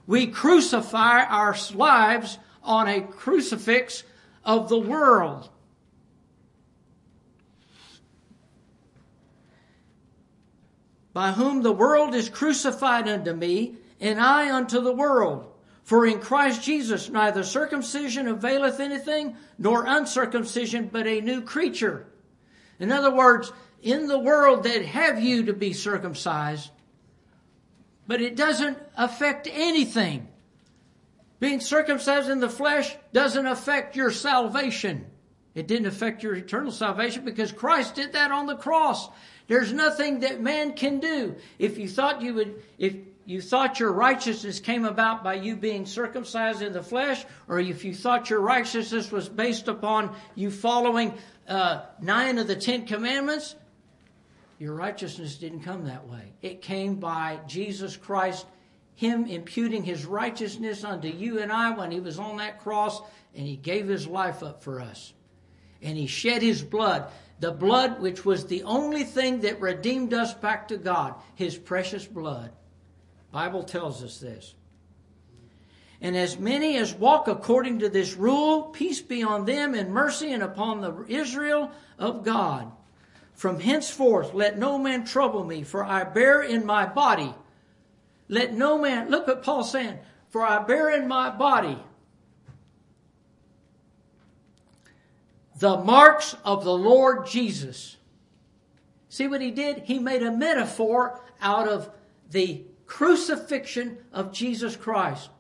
We 0.07 0.29
crucify 0.29 1.25
our 1.25 1.57
lives 1.75 2.39
on 2.63 2.89
a 2.89 3.01
crucifix 3.01 4.03
of 4.45 4.69
the 4.69 4.79
world. 4.79 5.49
By 11.13 11.33
whom 11.33 11.63
the 11.63 11.73
world 11.73 12.15
is 12.15 12.29
crucified 12.29 13.07
unto 13.07 13.33
me, 13.33 13.77
and 14.03 14.21
I 14.21 14.55
unto 14.55 14.81
the 14.81 14.93
world. 14.93 15.47
For 15.85 16.07
in 16.07 16.19
Christ 16.19 16.63
Jesus 16.63 17.09
neither 17.09 17.43
circumcision 17.43 18.29
availeth 18.29 18.81
anything, 18.81 19.37
nor 19.59 19.87
uncircumcision, 19.87 20.91
but 20.93 21.07
a 21.07 21.21
new 21.21 21.41
creature. 21.41 22.07
In 22.79 22.93
other 22.93 23.15
words, 23.15 23.53
in 23.81 24.09
the 24.09 24.19
world 24.19 24.65
that 24.65 24.85
have 24.85 25.23
you 25.23 25.47
to 25.47 25.53
be 25.53 25.73
circumcised, 25.73 26.71
but 28.07 28.21
it 28.21 28.37
doesn't 28.37 28.79
affect 28.97 29.49
anything. 29.51 30.29
Being 31.41 31.61
circumcised 31.61 32.29
in 32.29 32.41
the 32.41 32.49
flesh 32.49 32.95
doesn't 33.13 33.47
affect 33.47 33.97
your 33.97 34.11
salvation. 34.11 35.07
It 35.55 35.69
didn't 35.69 35.87
affect 35.87 36.23
your 36.23 36.35
eternal 36.35 36.73
salvation 36.73 37.25
because 37.25 37.53
Christ 37.53 37.97
did 37.97 38.15
that 38.15 38.31
on 38.31 38.47
the 38.47 38.57
cross. 38.57 39.09
There's 39.49 39.73
nothing 39.73 40.21
that 40.21 40.41
man 40.41 40.73
can 40.75 40.99
do. 40.99 41.35
If 41.59 41.79
you 41.79 41.89
thought 41.89 42.23
you 42.23 42.35
would, 42.35 42.63
if 42.79 42.95
you 43.25 43.41
thought 43.41 43.79
your 43.79 43.93
righteousness 43.93 44.59
came 44.59 44.85
about 44.85 45.23
by 45.23 45.35
you 45.35 45.57
being 45.57 45.87
circumcised 45.87 46.63
in 46.63 46.73
the 46.73 46.83
flesh, 46.83 47.25
or 47.49 47.61
if 47.61 47.85
you 47.85 47.95
thought 47.95 48.31
your 48.31 48.41
righteousness 48.41 49.13
was 49.13 49.29
based 49.29 49.69
upon 49.69 50.15
you 50.35 50.51
following 50.51 51.15
uh, 51.47 51.83
nine 52.01 52.39
of 52.39 52.47
the 52.47 52.57
Ten 52.57 52.87
Commandments, 52.87 53.55
your 54.59 54.75
righteousness 54.75 55.37
didn't 55.37 55.63
come 55.63 55.85
that 55.85 56.09
way. 56.09 56.33
It 56.43 56.63
came 56.63 56.97
by 56.97 57.41
Jesus 57.47 57.97
Christ, 57.97 58.47
Him 58.95 59.27
imputing 59.27 59.85
His 59.85 60.05
righteousness 60.05 60.85
unto 60.85 61.09
you 61.09 61.41
and 61.41 61.53
I 61.53 61.71
when 61.71 61.91
He 61.91 62.01
was 62.01 62.19
on 62.19 62.39
that 62.39 62.61
cross, 62.61 63.01
and 63.35 63.47
He 63.47 63.57
gave 63.57 63.89
His 63.89 64.07
life 64.07 64.43
up 64.43 64.63
for 64.63 64.81
us. 64.81 65.13
And 65.81 65.97
He 65.97 66.07
shed 66.07 66.43
His 66.43 66.63
blood, 66.63 67.07
the 67.39 67.53
blood 67.53 68.01
which 68.01 68.25
was 68.25 68.47
the 68.47 68.63
only 68.65 69.05
thing 69.05 69.41
that 69.41 69.61
redeemed 69.61 70.13
us 70.15 70.35
back 70.35 70.69
to 70.69 70.77
God, 70.77 71.15
His 71.35 71.57
precious 71.57 72.07
blood. 72.07 72.51
Bible 73.33 73.65
tells 73.65 74.05
us 74.05 74.19
this. 74.19 74.55
And 76.01 76.17
as 76.17 76.39
many 76.39 76.77
as 76.77 76.95
walk 76.95 77.29
according 77.29 77.79
to 77.79 77.89
this 77.89 78.15
rule, 78.15 78.65
peace 78.65 79.01
be 79.01 79.23
on 79.23 79.45
them 79.45 79.75
and 79.75 79.91
mercy 79.91 80.33
and 80.33 80.43
upon 80.43 80.81
the 80.81 81.05
Israel 81.09 81.71
of 81.99 82.25
God. 82.25 82.71
From 83.35 83.59
henceforth, 83.59 84.35
let 84.35 84.59
no 84.59 84.79
man 84.79 85.05
trouble 85.05 85.45
me, 85.45 85.63
for 85.63 85.85
I 85.85 86.05
bear 86.05 86.43
in 86.43 86.67
my 86.67 86.87
body. 86.87 87.35
Let 88.29 88.53
no 88.53 88.79
man, 88.79 89.11
look 89.11 89.27
what 89.27 89.43
Paul's 89.43 89.73
saying, 89.73 89.99
for 90.29 90.43
I 90.43 90.63
bear 90.63 90.91
in 90.91 91.09
my 91.09 91.31
body 91.31 91.79
the 95.63 95.77
marks 95.79 96.35
of 96.45 96.65
the 96.65 96.75
Lord 96.75 97.27
Jesus. 97.27 97.97
See 99.09 99.29
what 99.29 99.41
he 99.41 99.53
did? 99.53 99.85
He 99.85 100.01
made 100.01 100.23
a 100.23 100.33
metaphor 100.33 101.21
out 101.41 101.69
of 101.69 101.91
the 102.31 102.65
crucifixion 102.87 103.99
of 104.13 104.33
Jesus 104.33 104.77
Christ. 104.77 105.31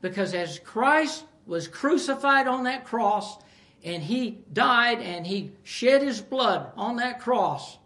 Because 0.00 0.34
as 0.34 0.58
Christ 0.58 1.24
was 1.46 1.68
crucified 1.68 2.46
on 2.46 2.64
that 2.64 2.84
cross 2.84 3.38
and 3.82 4.02
he 4.02 4.38
died 4.52 5.00
and 5.00 5.26
he 5.26 5.52
shed 5.62 6.02
his 6.02 6.20
blood 6.20 6.72
on 6.76 6.96
that 6.96 7.20
cross, 7.20 7.78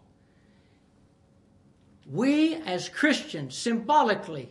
we 2.11 2.55
as 2.55 2.89
Christians, 2.89 3.55
symbolically, 3.55 4.49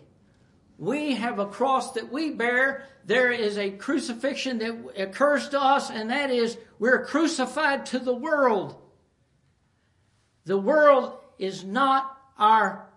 we 0.79 1.15
have 1.17 1.41
a 1.41 1.47
cross 1.47 1.93
that 1.93 2.13
we 2.13 2.31
bear. 2.31 2.87
There 3.05 3.33
is 3.33 3.59
a 3.59 3.71
crucifixion 3.71 4.59
that 4.59 4.77
occurs 4.97 5.49
to 5.49 5.61
us, 5.61 5.91
and 5.91 6.11
that 6.11 6.31
is 6.31 6.57
we're 6.79 7.05
crucified 7.05 7.87
to 7.87 7.99
the 7.99 8.15
world. 8.15 8.77
The 10.45 10.59
world 10.59 11.19
is 11.39 11.65
not 11.65 12.17
our 12.39 12.88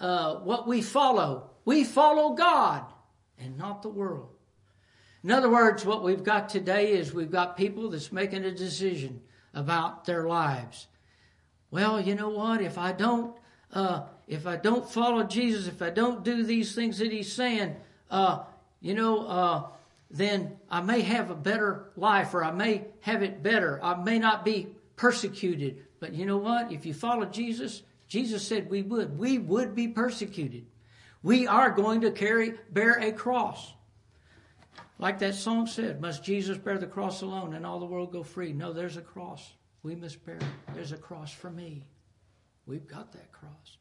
uh, 0.00 0.36
what 0.36 0.66
we 0.66 0.82
follow. 0.82 1.50
We 1.64 1.84
follow 1.84 2.34
God 2.34 2.84
and 3.38 3.56
not 3.56 3.82
the 3.82 3.88
world. 3.88 4.28
In 5.24 5.30
other 5.30 5.50
words, 5.50 5.84
what 5.84 6.04
we've 6.04 6.22
got 6.22 6.48
today 6.48 6.92
is 6.92 7.12
we've 7.12 7.30
got 7.30 7.56
people 7.56 7.90
that's 7.90 8.12
making 8.12 8.44
a 8.44 8.52
decision 8.52 9.20
about 9.52 10.04
their 10.04 10.28
lives. 10.28 10.86
Well, 11.70 12.00
you 12.00 12.14
know 12.14 12.30
what? 12.30 12.62
If 12.62 12.78
I 12.78 12.92
don't, 12.92 13.36
uh, 13.72 14.02
if 14.26 14.46
I 14.46 14.56
don't 14.56 14.88
follow 14.88 15.24
Jesus, 15.24 15.66
if 15.66 15.82
I 15.82 15.90
don't 15.90 16.24
do 16.24 16.44
these 16.44 16.74
things 16.74 16.98
that 16.98 17.12
He's 17.12 17.32
saying, 17.32 17.76
uh, 18.10 18.44
you 18.80 18.94
know, 18.94 19.26
uh, 19.26 19.66
then 20.10 20.56
I 20.70 20.80
may 20.80 21.02
have 21.02 21.30
a 21.30 21.34
better 21.34 21.90
life, 21.96 22.32
or 22.32 22.44
I 22.44 22.52
may 22.52 22.86
have 23.00 23.22
it 23.22 23.42
better. 23.42 23.78
I 23.82 24.02
may 24.02 24.18
not 24.18 24.44
be 24.44 24.68
persecuted. 24.96 25.84
But 26.00 26.14
you 26.14 26.24
know 26.24 26.38
what? 26.38 26.72
If 26.72 26.86
you 26.86 26.94
follow 26.94 27.26
Jesus, 27.26 27.82
Jesus 28.08 28.46
said 28.46 28.70
we 28.70 28.82
would. 28.82 29.18
We 29.18 29.38
would 29.38 29.74
be 29.74 29.88
persecuted. 29.88 30.66
We 31.22 31.46
are 31.46 31.70
going 31.70 32.00
to 32.02 32.10
carry, 32.10 32.54
bear 32.70 32.94
a 32.94 33.12
cross. 33.12 33.72
Like 34.98 35.20
that 35.20 35.34
song 35.34 35.66
said, 35.66 36.00
must 36.00 36.24
Jesus 36.24 36.58
bear 36.58 36.78
the 36.78 36.86
cross 36.86 37.22
alone 37.22 37.54
and 37.54 37.64
all 37.64 37.78
the 37.78 37.86
world 37.86 38.12
go 38.12 38.22
free? 38.22 38.52
No, 38.52 38.72
there's 38.72 38.96
a 38.96 39.02
cross. 39.02 39.52
We 39.82 39.94
must 39.94 40.24
bear 40.24 40.36
it. 40.36 40.44
There's 40.74 40.92
a 40.92 40.96
cross 40.96 41.32
for 41.32 41.50
me. 41.50 41.84
We've 42.66 42.86
got 42.86 43.12
that 43.12 43.30
cross. 43.30 43.76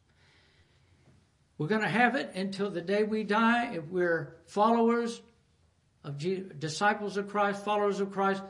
We're 1.58 1.68
going 1.68 1.82
to 1.82 1.88
have 1.88 2.16
it 2.16 2.32
until 2.36 2.70
the 2.70 2.82
day 2.82 3.04
we 3.04 3.24
die 3.24 3.74
if 3.74 3.88
we're 3.88 4.36
followers 4.46 5.22
of 6.04 6.18
Jesus, 6.18 6.52
disciples 6.60 7.18
of 7.18 7.28
Christ, 7.28 7.66
followers 7.66 8.00
of 8.00 8.12
Christ, 8.12 8.44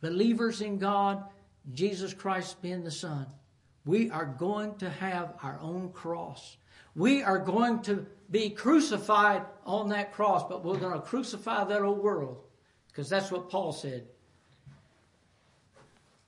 believers 0.00 0.60
in 0.60 0.78
God, 0.78 1.24
Jesus 1.72 2.14
Christ 2.14 2.62
being 2.62 2.84
the 2.84 2.90
Son. 2.92 3.26
We 3.88 4.10
are 4.10 4.26
going 4.26 4.76
to 4.80 4.90
have 4.90 5.32
our 5.42 5.58
own 5.62 5.92
cross. 5.92 6.58
We 6.94 7.22
are 7.22 7.38
going 7.38 7.80
to 7.84 8.04
be 8.30 8.50
crucified 8.50 9.46
on 9.64 9.88
that 9.88 10.12
cross, 10.12 10.44
but 10.46 10.62
we're 10.62 10.76
going 10.76 10.92
to 10.92 11.00
crucify 11.00 11.64
that 11.64 11.80
old 11.80 12.02
world 12.02 12.36
because 12.88 13.08
that's 13.08 13.30
what 13.30 13.48
Paul 13.48 13.72
said. 13.72 14.06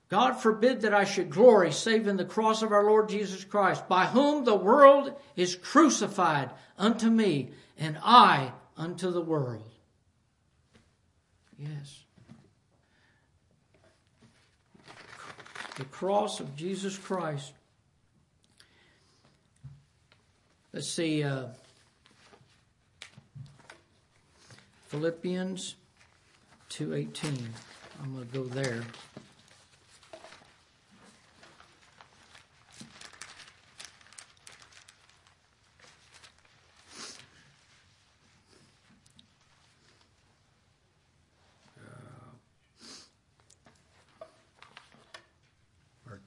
God 0.09 0.41
forbid 0.41 0.81
that 0.81 0.95
I 0.95 1.03
should 1.03 1.29
glory 1.29 1.71
save 1.71 2.07
in 2.07 2.17
the 2.17 2.25
cross 2.25 2.63
of 2.63 2.71
our 2.71 2.83
Lord 2.83 3.09
Jesus 3.09 3.43
Christ, 3.43 3.87
by 3.87 4.07
whom 4.07 4.43
the 4.43 4.55
world 4.55 5.13
is 5.35 5.55
crucified 5.55 6.49
unto 6.79 7.11
me, 7.11 7.51
and 7.77 7.95
I 8.01 8.53
unto 8.75 9.11
the 9.11 9.21
world. 9.21 9.69
Yes. 11.59 12.00
The 15.81 15.87
cross 15.87 16.39
of 16.39 16.55
Jesus 16.55 16.95
Christ. 16.95 17.53
Let's 20.73 20.87
see, 20.87 21.23
uh, 21.23 21.47
Philippians 24.89 25.77
2.18. 26.69 27.35
I'm 28.03 28.13
going 28.13 28.27
to 28.27 28.31
go 28.31 28.43
there. 28.43 28.83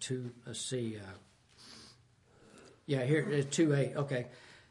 Two, 0.05 0.33
let's 0.47 0.61
see, 0.61 0.99
uh, 0.99 1.17
yeah, 2.85 3.05
here, 3.05 3.27
uh, 3.41 3.43
2 3.51 3.75
8, 3.75 3.97
okay. 3.97 4.27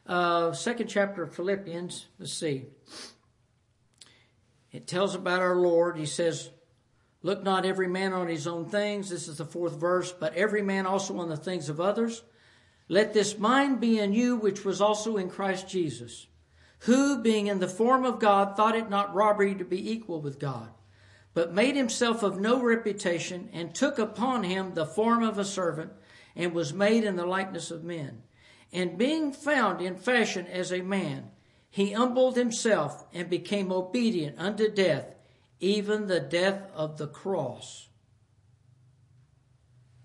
Uh, 0.06 0.52
second 0.52 0.86
chapter 0.86 1.24
of 1.24 1.34
Philippians, 1.34 2.06
let's 2.20 2.32
see. 2.32 2.66
It 4.70 4.86
tells 4.86 5.16
about 5.16 5.42
our 5.42 5.56
Lord. 5.56 5.96
He 5.96 6.06
says, 6.06 6.50
Look 7.22 7.42
not 7.42 7.64
every 7.64 7.88
man 7.88 8.12
on 8.12 8.28
his 8.28 8.46
own 8.46 8.66
things. 8.66 9.08
This 9.08 9.28
is 9.28 9.38
the 9.38 9.44
fourth 9.44 9.74
verse, 9.74 10.12
but 10.12 10.34
every 10.34 10.62
man 10.62 10.86
also 10.86 11.18
on 11.18 11.28
the 11.28 11.36
things 11.36 11.68
of 11.68 11.80
others. 11.80 12.22
Let 12.88 13.14
this 13.14 13.38
mind 13.38 13.80
be 13.80 13.98
in 13.98 14.12
you, 14.12 14.36
which 14.36 14.64
was 14.64 14.80
also 14.80 15.16
in 15.16 15.30
Christ 15.30 15.68
Jesus, 15.68 16.26
who, 16.80 17.22
being 17.22 17.46
in 17.46 17.60
the 17.60 17.66
form 17.66 18.04
of 18.04 18.20
God, 18.20 18.56
thought 18.56 18.76
it 18.76 18.90
not 18.90 19.14
robbery 19.14 19.54
to 19.54 19.64
be 19.64 19.90
equal 19.90 20.20
with 20.20 20.38
God 20.38 20.68
but 21.34 21.52
made 21.52 21.74
himself 21.74 22.22
of 22.22 22.38
no 22.38 22.62
reputation, 22.62 23.50
and 23.52 23.74
took 23.74 23.98
upon 23.98 24.44
him 24.44 24.74
the 24.74 24.86
form 24.86 25.22
of 25.22 25.36
a 25.36 25.44
servant, 25.44 25.92
and 26.36 26.54
was 26.54 26.72
made 26.72 27.04
in 27.04 27.16
the 27.16 27.26
likeness 27.26 27.70
of 27.70 27.84
men. 27.84 28.22
And 28.72 28.96
being 28.96 29.32
found 29.32 29.80
in 29.80 29.96
fashion 29.96 30.46
as 30.46 30.72
a 30.72 30.80
man, 30.80 31.30
he 31.70 31.92
humbled 31.92 32.36
himself 32.36 33.04
and 33.12 33.28
became 33.28 33.72
obedient 33.72 34.38
unto 34.38 34.72
death, 34.72 35.14
even 35.58 36.06
the 36.06 36.20
death 36.20 36.70
of 36.72 36.98
the 36.98 37.08
cross. 37.08 37.88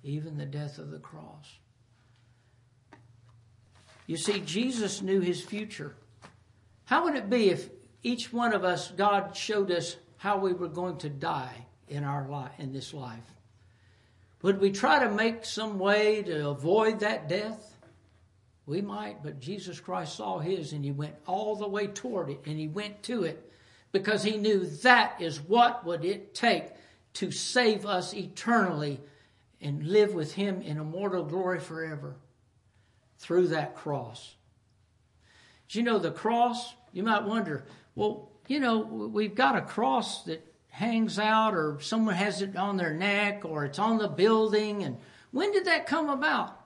Even 0.01 0.37
the 0.37 0.45
death 0.45 0.79
of 0.79 0.89
the 0.89 0.99
cross. 0.99 1.59
You 4.07 4.17
see, 4.17 4.39
Jesus 4.39 5.03
knew 5.03 5.19
his 5.19 5.43
future. 5.43 5.95
How 6.85 7.03
would 7.03 7.15
it 7.15 7.29
be 7.29 7.51
if 7.51 7.69
each 8.01 8.33
one 8.33 8.53
of 8.53 8.63
us, 8.63 8.89
God 8.89 9.35
showed 9.35 9.69
us 9.69 9.97
how 10.19 10.37
we 10.37 10.51
were 10.51 10.67
going 10.67 10.97
to 10.97 11.09
die 11.09 11.65
in 11.87 12.03
our 12.03 12.27
life 12.27 12.51
in 12.59 12.73
this 12.73 12.93
life. 12.93 13.23
Would 14.41 14.59
we 14.59 14.71
try 14.71 14.99
to 14.99 15.11
make 15.11 15.45
some 15.45 15.79
way 15.79 16.21
to 16.23 16.49
avoid 16.49 16.99
that 16.99 17.29
death? 17.29 17.77
We 18.65 18.81
might, 18.81 19.23
but 19.23 19.39
Jesus 19.39 19.79
Christ 19.79 20.17
saw 20.17 20.39
his 20.39 20.73
and 20.73 20.83
he 20.83 20.91
went 20.91 21.15
all 21.25 21.55
the 21.55 21.67
way 21.67 21.87
toward 21.87 22.29
it 22.29 22.41
and 22.45 22.59
he 22.59 22.67
went 22.67 23.01
to 23.03 23.23
it 23.23 23.51
because 23.93 24.21
he 24.21 24.37
knew 24.37 24.65
that 24.83 25.19
is 25.21 25.39
what 25.39 25.85
would 25.85 26.03
it 26.03 26.35
take 26.35 26.65
to 27.13 27.31
save 27.31 27.85
us 27.85 28.13
eternally 28.13 28.99
and 29.61 29.87
live 29.87 30.13
with 30.13 30.33
him 30.33 30.61
in 30.61 30.77
immortal 30.77 31.23
glory 31.23 31.61
forever 31.61 32.15
through 33.17 33.47
that 33.47 33.75
cross. 33.75 34.35
Do 35.69 35.79
you 35.79 35.85
know 35.85 35.97
the 35.97 36.11
cross? 36.11 36.73
You 36.91 37.03
might 37.03 37.23
wonder, 37.23 37.65
well, 37.95 38.28
you 38.49 38.59
know, 38.59 38.79
we've 38.79 39.35
got 39.35 39.55
a 39.55 39.61
cross 39.61 40.23
that 40.23 40.43
hangs 40.69 41.19
out, 41.19 41.53
or 41.53 41.79
someone 41.81 42.15
has 42.15 42.41
it 42.41 42.55
on 42.55 42.77
their 42.77 42.93
neck, 42.93 43.45
or 43.45 43.63
it's 43.63 43.77
on 43.77 43.99
the 43.99 44.07
building. 44.07 44.83
And 44.83 44.97
when 45.29 45.51
did 45.51 45.65
that 45.65 45.85
come 45.85 46.09
about? 46.09 46.59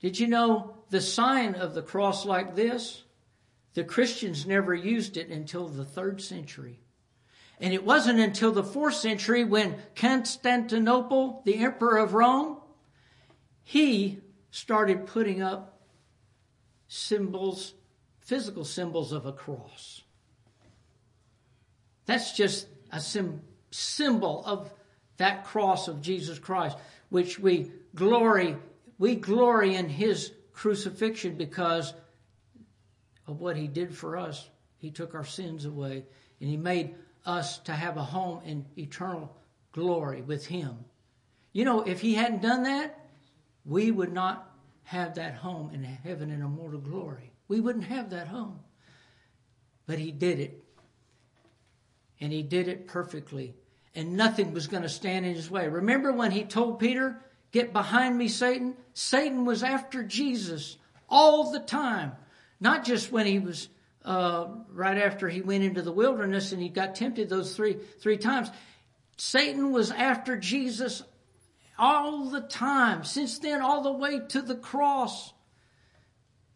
Did 0.00 0.18
you 0.18 0.26
know 0.26 0.74
the 0.90 1.00
sign 1.00 1.54
of 1.54 1.74
the 1.74 1.82
cross 1.82 2.26
like 2.26 2.56
this? 2.56 3.04
The 3.74 3.84
Christians 3.84 4.46
never 4.46 4.74
used 4.74 5.16
it 5.16 5.28
until 5.28 5.68
the 5.68 5.84
third 5.84 6.20
century. 6.20 6.80
And 7.60 7.72
it 7.72 7.84
wasn't 7.84 8.18
until 8.18 8.50
the 8.50 8.64
fourth 8.64 8.94
century 8.94 9.44
when 9.44 9.76
Constantinople, 9.94 11.42
the 11.44 11.58
emperor 11.58 11.98
of 11.98 12.14
Rome, 12.14 12.56
he 13.62 14.18
started 14.50 15.06
putting 15.06 15.40
up 15.40 15.80
symbols, 16.88 17.74
physical 18.18 18.64
symbols 18.64 19.12
of 19.12 19.24
a 19.24 19.32
cross. 19.32 20.02
That's 22.08 22.32
just 22.32 22.66
a 22.90 23.00
sim- 23.00 23.42
symbol 23.70 24.42
of 24.46 24.72
that 25.18 25.44
cross 25.44 25.88
of 25.88 26.00
Jesus 26.00 26.38
Christ, 26.38 26.78
which 27.10 27.38
we 27.38 27.70
glory, 27.94 28.56
we 28.98 29.14
glory 29.14 29.74
in 29.74 29.90
his 29.90 30.32
crucifixion 30.54 31.36
because 31.36 31.92
of 33.26 33.40
what 33.40 33.58
he 33.58 33.68
did 33.68 33.94
for 33.94 34.16
us. 34.16 34.48
He 34.78 34.90
took 34.90 35.14
our 35.14 35.24
sins 35.26 35.66
away 35.66 36.06
and 36.40 36.48
he 36.48 36.56
made 36.56 36.94
us 37.26 37.58
to 37.58 37.72
have 37.72 37.98
a 37.98 38.02
home 38.02 38.40
in 38.46 38.64
eternal 38.78 39.36
glory 39.72 40.22
with 40.22 40.46
him. 40.46 40.78
You 41.52 41.66
know, 41.66 41.82
if 41.82 42.00
he 42.00 42.14
hadn't 42.14 42.40
done 42.40 42.62
that, 42.62 43.06
we 43.66 43.90
would 43.90 44.14
not 44.14 44.50
have 44.84 45.16
that 45.16 45.34
home 45.34 45.72
in 45.74 45.84
heaven 45.84 46.30
in 46.30 46.40
immortal 46.40 46.80
glory. 46.80 47.34
We 47.48 47.60
wouldn't 47.60 47.84
have 47.84 48.08
that 48.10 48.28
home. 48.28 48.60
But 49.86 49.98
he 49.98 50.10
did 50.10 50.40
it 50.40 50.64
and 52.20 52.32
he 52.32 52.42
did 52.42 52.68
it 52.68 52.86
perfectly. 52.86 53.54
And 53.94 54.16
nothing 54.16 54.52
was 54.52 54.66
going 54.66 54.82
to 54.82 54.88
stand 54.88 55.26
in 55.26 55.34
his 55.34 55.50
way. 55.50 55.68
Remember 55.68 56.12
when 56.12 56.30
he 56.30 56.44
told 56.44 56.78
Peter, 56.78 57.20
Get 57.50 57.72
behind 57.72 58.16
me, 58.16 58.28
Satan? 58.28 58.76
Satan 58.92 59.44
was 59.44 59.62
after 59.62 60.02
Jesus 60.02 60.76
all 61.08 61.50
the 61.50 61.60
time. 61.60 62.12
Not 62.60 62.84
just 62.84 63.10
when 63.10 63.26
he 63.26 63.38
was 63.38 63.68
uh, 64.04 64.48
right 64.70 64.98
after 64.98 65.28
he 65.28 65.40
went 65.40 65.64
into 65.64 65.82
the 65.82 65.92
wilderness 65.92 66.52
and 66.52 66.60
he 66.60 66.68
got 66.68 66.94
tempted 66.94 67.28
those 67.28 67.56
three 67.56 67.78
three 68.00 68.18
times. 68.18 68.50
Satan 69.16 69.72
was 69.72 69.90
after 69.90 70.36
Jesus 70.36 71.02
all 71.78 72.26
the 72.26 72.40
time, 72.40 73.04
since 73.04 73.38
then, 73.38 73.62
all 73.62 73.82
the 73.82 73.92
way 73.92 74.20
to 74.28 74.42
the 74.42 74.56
cross. 74.56 75.32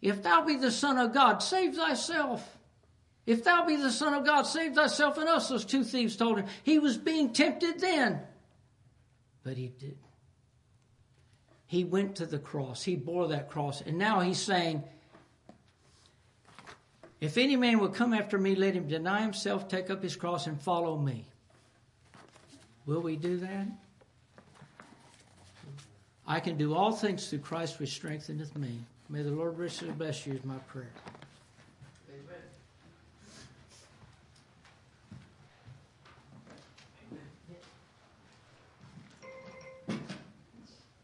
If 0.01 0.23
thou 0.23 0.45
be 0.45 0.57
the 0.57 0.71
Son 0.71 0.99
of 0.99 1.15
God, 1.15 1.43
save 1.43 1.77
thyself. 1.77 2.59
If 3.25 3.45
thou 3.45 3.64
be 3.66 3.77
the 3.77 3.91
Son 3.91 4.14
of 4.14 4.25
God, 4.25 4.43
save 4.43 4.75
thyself 4.75 5.16
and 5.16 5.29
us, 5.29 5.49
those 5.49 5.64
two 5.64 5.85
thieves 5.85 6.16
told 6.16 6.39
him. 6.39 6.47
He 6.64 6.79
was 6.79 6.97
being 6.97 7.33
tempted 7.33 7.79
then. 7.79 8.20
But 9.45 9.57
he 9.57 9.68
did. 9.68 9.99
He 11.66 11.85
went 11.85 12.16
to 12.16 12.27
the 12.27 12.39
cross. 12.39 12.83
He 12.83 12.97
bore 12.97 13.29
that 13.29 13.49
cross. 13.49 13.81
And 13.81 13.97
now 13.97 14.20
he's 14.20 14.41
saying, 14.41 14.83
If 17.20 17.39
any 17.39 17.57
man 17.57 17.79
will 17.79 17.89
come 17.89 18.12
after 18.12 18.37
me, 18.37 18.55
let 18.55 18.75
him 18.75 18.89
deny 18.89 19.23
himself, 19.23 19.68
take 19.68 19.89
up 19.89 20.03
his 20.03 20.16
cross, 20.16 20.47
and 20.47 20.61
follow 20.61 20.99
me. 20.99 21.25
Will 22.85 23.01
we 23.01 23.16
do 23.16 23.39
that? 23.39 23.68
I 26.27 26.41
can 26.41 26.57
do 26.57 26.75
all 26.75 26.93
things 26.93 27.29
through 27.29 27.41
Christ 27.41 27.79
which 27.79 27.91
strengtheneth 27.91 28.57
me. 28.57 28.79
May 29.09 29.23
the 29.23 29.31
Lord 29.31 29.59
richly 29.59 29.91
bless 29.91 30.27
you 30.27 30.35
is 30.35 30.45
my 30.45 30.59
prayer. 30.68 30.93